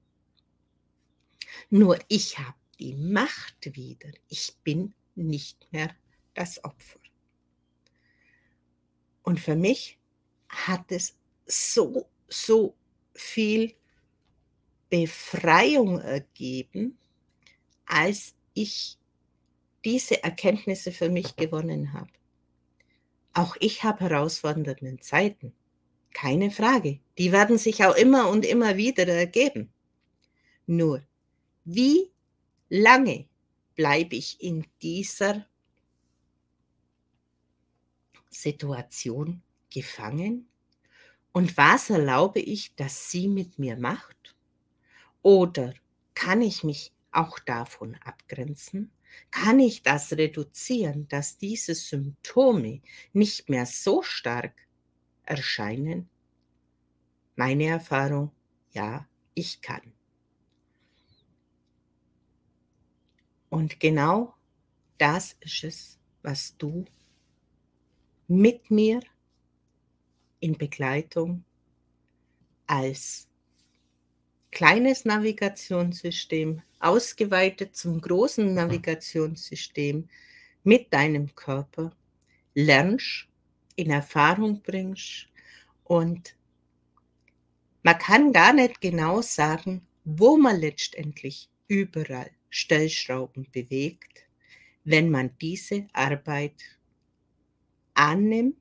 Nur 1.70 1.98
ich 2.08 2.38
habe 2.38 2.56
die 2.78 2.94
Macht 2.94 3.74
wieder. 3.76 4.10
Ich 4.28 4.54
bin 4.64 4.94
nicht 5.14 5.72
mehr 5.72 5.94
das 6.34 6.62
Opfer. 6.64 7.00
Und 9.22 9.40
für 9.40 9.56
mich 9.56 9.98
hat 10.48 10.92
es 10.92 11.16
so, 11.46 12.08
so 12.28 12.74
viel 13.14 13.74
Befreiung 14.88 16.00
ergeben, 16.00 16.98
als 17.86 18.34
ich 18.54 18.98
diese 19.84 20.22
Erkenntnisse 20.22 20.92
für 20.92 21.08
mich 21.08 21.36
gewonnen 21.36 21.92
habe. 21.92 22.10
Auch 23.32 23.56
ich 23.60 23.84
habe 23.84 24.00
herausfordernde 24.00 24.98
Zeiten. 25.00 25.52
Keine 26.12 26.50
Frage. 26.50 27.00
Die 27.18 27.32
werden 27.32 27.58
sich 27.58 27.84
auch 27.84 27.94
immer 27.94 28.30
und 28.30 28.46
immer 28.46 28.76
wieder 28.76 29.06
ergeben. 29.06 29.70
Nur, 30.66 31.02
wie 31.64 32.10
lange 32.68 33.26
bleibe 33.74 34.16
ich 34.16 34.40
in 34.40 34.66
dieser 34.80 35.46
Situation 38.30 39.42
gefangen? 39.70 40.48
Und 41.32 41.56
was 41.56 41.90
erlaube 41.90 42.40
ich, 42.40 42.74
dass 42.76 43.10
sie 43.10 43.28
mit 43.28 43.58
mir 43.58 43.76
macht? 43.76 44.35
Oder 45.26 45.74
kann 46.14 46.40
ich 46.40 46.62
mich 46.62 46.92
auch 47.10 47.40
davon 47.40 47.96
abgrenzen? 47.96 48.92
Kann 49.32 49.58
ich 49.58 49.82
das 49.82 50.12
reduzieren, 50.12 51.08
dass 51.08 51.36
diese 51.36 51.74
Symptome 51.74 52.80
nicht 53.12 53.48
mehr 53.48 53.66
so 53.66 54.02
stark 54.02 54.54
erscheinen? 55.24 56.08
meine 57.36 57.64
Erfahrung, 57.64 58.30
ja, 58.72 59.06
ich 59.34 59.60
kann. 59.60 59.92
Und 63.50 63.78
genau 63.78 64.34
das 64.98 65.36
ist 65.40 65.64
es, 65.64 65.98
was 66.22 66.56
du 66.56 66.84
mit 68.26 68.70
mir 68.70 69.00
in 70.40 70.56
Begleitung 70.56 71.44
als 72.66 73.28
kleines 74.50 75.04
Navigationssystem 75.04 76.62
ausgeweitet 76.80 77.76
zum 77.76 78.00
großen 78.00 78.54
Navigationssystem 78.54 80.08
mit 80.64 80.92
deinem 80.92 81.34
Körper 81.34 81.92
lernst, 82.54 83.28
in 83.76 83.90
Erfahrung 83.90 84.62
bringst 84.62 85.28
und 85.84 86.34
man 87.82 87.98
kann 87.98 88.32
gar 88.32 88.52
nicht 88.52 88.80
genau 88.80 89.20
sagen, 89.20 89.86
wo 90.04 90.36
man 90.36 90.58
letztendlich 90.58 91.48
überall 91.68 92.30
Stellschrauben 92.48 93.46
bewegt, 93.52 94.26
wenn 94.84 95.10
man 95.10 95.36
diese 95.40 95.86
Arbeit 95.92 96.54
annimmt, 97.94 98.56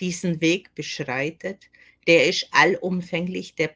diesen 0.00 0.40
Weg 0.40 0.74
beschreitet, 0.74 1.68
der 2.06 2.28
ist 2.28 2.48
allumfänglich, 2.52 3.54
der 3.54 3.68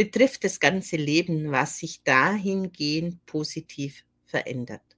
betrifft 0.00 0.44
das 0.44 0.58
ganze 0.60 0.96
Leben, 0.96 1.52
was 1.52 1.76
sich 1.76 2.02
dahingehend 2.02 3.26
positiv 3.26 4.02
verändert. 4.24 4.96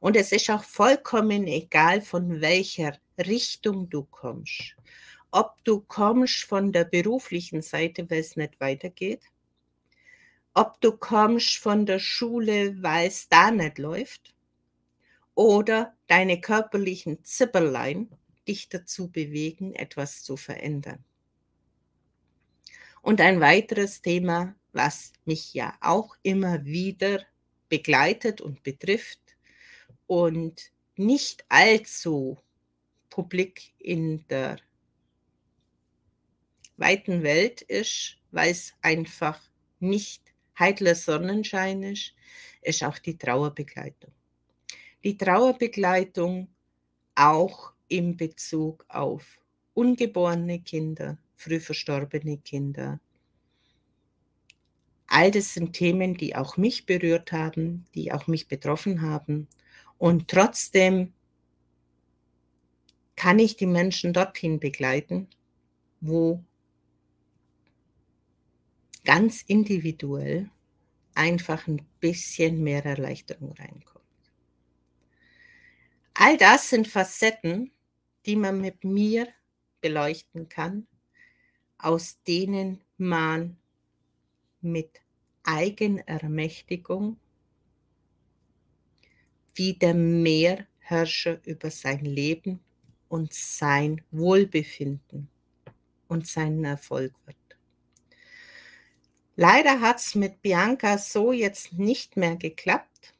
Und 0.00 0.16
es 0.16 0.32
ist 0.32 0.48
auch 0.48 0.64
vollkommen 0.64 1.46
egal, 1.46 2.00
von 2.00 2.40
welcher 2.40 2.96
Richtung 3.18 3.90
du 3.90 4.04
kommst. 4.04 4.74
Ob 5.30 5.62
du 5.64 5.80
kommst 5.80 6.44
von 6.44 6.72
der 6.72 6.86
beruflichen 6.86 7.60
Seite, 7.60 8.10
weil 8.10 8.20
es 8.20 8.36
nicht 8.36 8.58
weitergeht, 8.58 9.20
ob 10.54 10.80
du 10.80 10.92
kommst 10.92 11.58
von 11.58 11.84
der 11.84 11.98
Schule, 11.98 12.82
weil 12.82 13.08
es 13.08 13.28
da 13.28 13.50
nicht 13.50 13.76
läuft, 13.76 14.34
oder 15.34 15.94
deine 16.06 16.40
körperlichen 16.40 17.22
Zipperlein 17.22 18.08
dich 18.48 18.70
dazu 18.70 19.10
bewegen, 19.10 19.74
etwas 19.74 20.22
zu 20.22 20.38
verändern. 20.38 21.04
Und 23.08 23.22
ein 23.22 23.40
weiteres 23.40 24.02
Thema, 24.02 24.54
was 24.72 25.14
mich 25.24 25.54
ja 25.54 25.74
auch 25.80 26.14
immer 26.22 26.66
wieder 26.66 27.24
begleitet 27.70 28.42
und 28.42 28.62
betrifft 28.62 29.18
und 30.06 30.72
nicht 30.94 31.42
allzu 31.48 32.36
publik 33.08 33.72
in 33.78 34.28
der 34.28 34.58
weiten 36.76 37.22
Welt 37.22 37.62
ist, 37.62 38.18
weil 38.30 38.50
es 38.50 38.74
einfach 38.82 39.40
nicht 39.80 40.34
heitler 40.58 40.94
Sonnenschein 40.94 41.84
ist, 41.84 42.12
ist 42.60 42.84
auch 42.84 42.98
die 42.98 43.16
Trauerbegleitung. 43.16 44.12
Die 45.02 45.16
Trauerbegleitung 45.16 46.48
auch 47.14 47.72
in 47.88 48.18
Bezug 48.18 48.84
auf 48.90 49.40
ungeborene 49.72 50.60
Kinder, 50.60 51.16
früh 51.38 51.60
verstorbene 51.60 52.38
Kinder. 52.38 53.00
All 55.06 55.30
das 55.30 55.54
sind 55.54 55.72
Themen, 55.72 56.14
die 56.14 56.36
auch 56.36 56.58
mich 56.58 56.84
berührt 56.84 57.32
haben, 57.32 57.86
die 57.94 58.12
auch 58.12 58.26
mich 58.26 58.48
betroffen 58.48 59.00
haben. 59.00 59.48
Und 59.96 60.28
trotzdem 60.28 61.14
kann 63.16 63.38
ich 63.38 63.56
die 63.56 63.66
Menschen 63.66 64.12
dorthin 64.12 64.60
begleiten, 64.60 65.28
wo 66.00 66.44
ganz 69.04 69.42
individuell 69.42 70.50
einfach 71.14 71.66
ein 71.66 71.86
bisschen 72.00 72.62
mehr 72.62 72.84
Erleichterung 72.84 73.52
reinkommt. 73.52 74.04
All 76.14 76.36
das 76.36 76.68
sind 76.68 76.88
Facetten, 76.88 77.70
die 78.26 78.34
man 78.34 78.60
mit 78.60 78.82
mir 78.82 79.28
beleuchten 79.80 80.48
kann, 80.48 80.87
aus 81.78 82.22
denen 82.24 82.80
man 82.96 83.56
mit 84.60 85.00
Eigenermächtigung 85.44 87.18
wieder 89.54 89.94
mehr 89.94 90.66
Herrscher 90.78 91.40
über 91.46 91.70
sein 91.70 92.04
Leben 92.04 92.60
und 93.08 93.32
sein 93.32 94.02
Wohlbefinden 94.10 95.28
und 96.08 96.26
seinen 96.26 96.64
Erfolg 96.64 97.14
wird. 97.26 97.36
Leider 99.36 99.80
hat 99.80 99.98
es 99.98 100.14
mit 100.14 100.42
Bianca 100.42 100.98
so 100.98 101.32
jetzt 101.32 101.72
nicht 101.74 102.16
mehr 102.16 102.36
geklappt. 102.36 103.14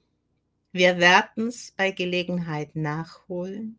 Wir 0.73 0.99
werden 0.99 1.47
es 1.47 1.71
bei 1.71 1.93
Gelegenheit 1.93 2.75
nachholen. 2.75 3.79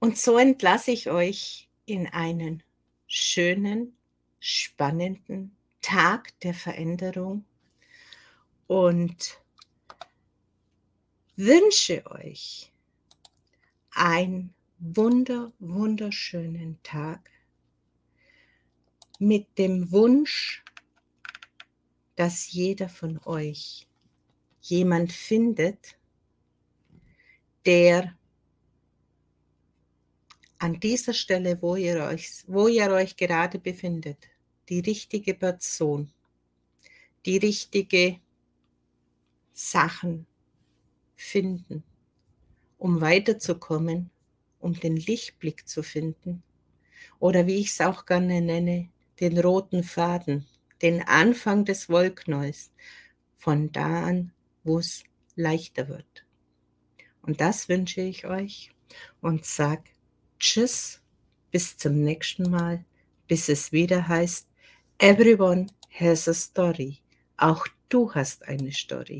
Und 0.00 0.18
so 0.18 0.38
entlasse 0.38 0.90
ich 0.90 1.10
euch 1.10 1.69
in 1.90 2.06
einen 2.06 2.62
schönen, 3.08 3.96
spannenden 4.38 5.56
Tag 5.82 6.38
der 6.38 6.54
Veränderung 6.54 7.44
und 8.68 9.40
wünsche 11.34 12.08
euch 12.08 12.70
einen 13.90 14.54
wunder, 14.78 15.52
wunderschönen 15.58 16.80
Tag 16.84 17.28
mit 19.18 19.58
dem 19.58 19.90
Wunsch, 19.90 20.62
dass 22.14 22.52
jeder 22.52 22.88
von 22.88 23.18
euch 23.24 23.88
jemand 24.60 25.10
findet, 25.10 25.98
der 27.66 28.16
an 30.60 30.78
dieser 30.78 31.14
Stelle, 31.14 31.60
wo 31.62 31.74
ihr 31.74 32.04
euch, 32.04 32.44
wo 32.46 32.68
ihr 32.68 32.90
euch 32.90 33.16
gerade 33.16 33.58
befindet, 33.58 34.18
die 34.68 34.80
richtige 34.80 35.34
Person, 35.34 36.12
die 37.24 37.38
richtige 37.38 38.20
Sachen 39.54 40.26
finden, 41.16 41.82
um 42.76 43.00
weiterzukommen, 43.00 44.10
um 44.60 44.78
den 44.78 44.96
Lichtblick 44.96 45.66
zu 45.66 45.82
finden 45.82 46.42
oder 47.18 47.46
wie 47.46 47.56
ich 47.56 47.68
es 47.68 47.80
auch 47.80 48.04
gerne 48.04 48.42
nenne, 48.42 48.90
den 49.18 49.38
roten 49.38 49.82
Faden, 49.82 50.46
den 50.82 51.02
Anfang 51.02 51.64
des 51.64 51.88
Wollknäus, 51.88 52.70
von 53.38 53.72
da 53.72 54.04
an, 54.04 54.32
wo 54.62 54.78
es 54.78 55.04
leichter 55.36 55.88
wird. 55.88 56.26
Und 57.22 57.40
das 57.40 57.70
wünsche 57.70 58.02
ich 58.02 58.26
euch 58.26 58.72
und 59.22 59.46
sag 59.46 59.84
Tschüss, 60.40 61.02
bis 61.50 61.76
zum 61.76 62.02
nächsten 62.02 62.50
Mal, 62.50 62.82
bis 63.28 63.50
es 63.50 63.72
wieder 63.72 64.08
heißt, 64.08 64.48
Everyone 64.96 65.66
has 65.90 66.28
a 66.28 66.32
story. 66.32 67.00
Auch 67.36 67.66
du 67.90 68.14
hast 68.14 68.48
eine 68.48 68.72
Story. 68.72 69.18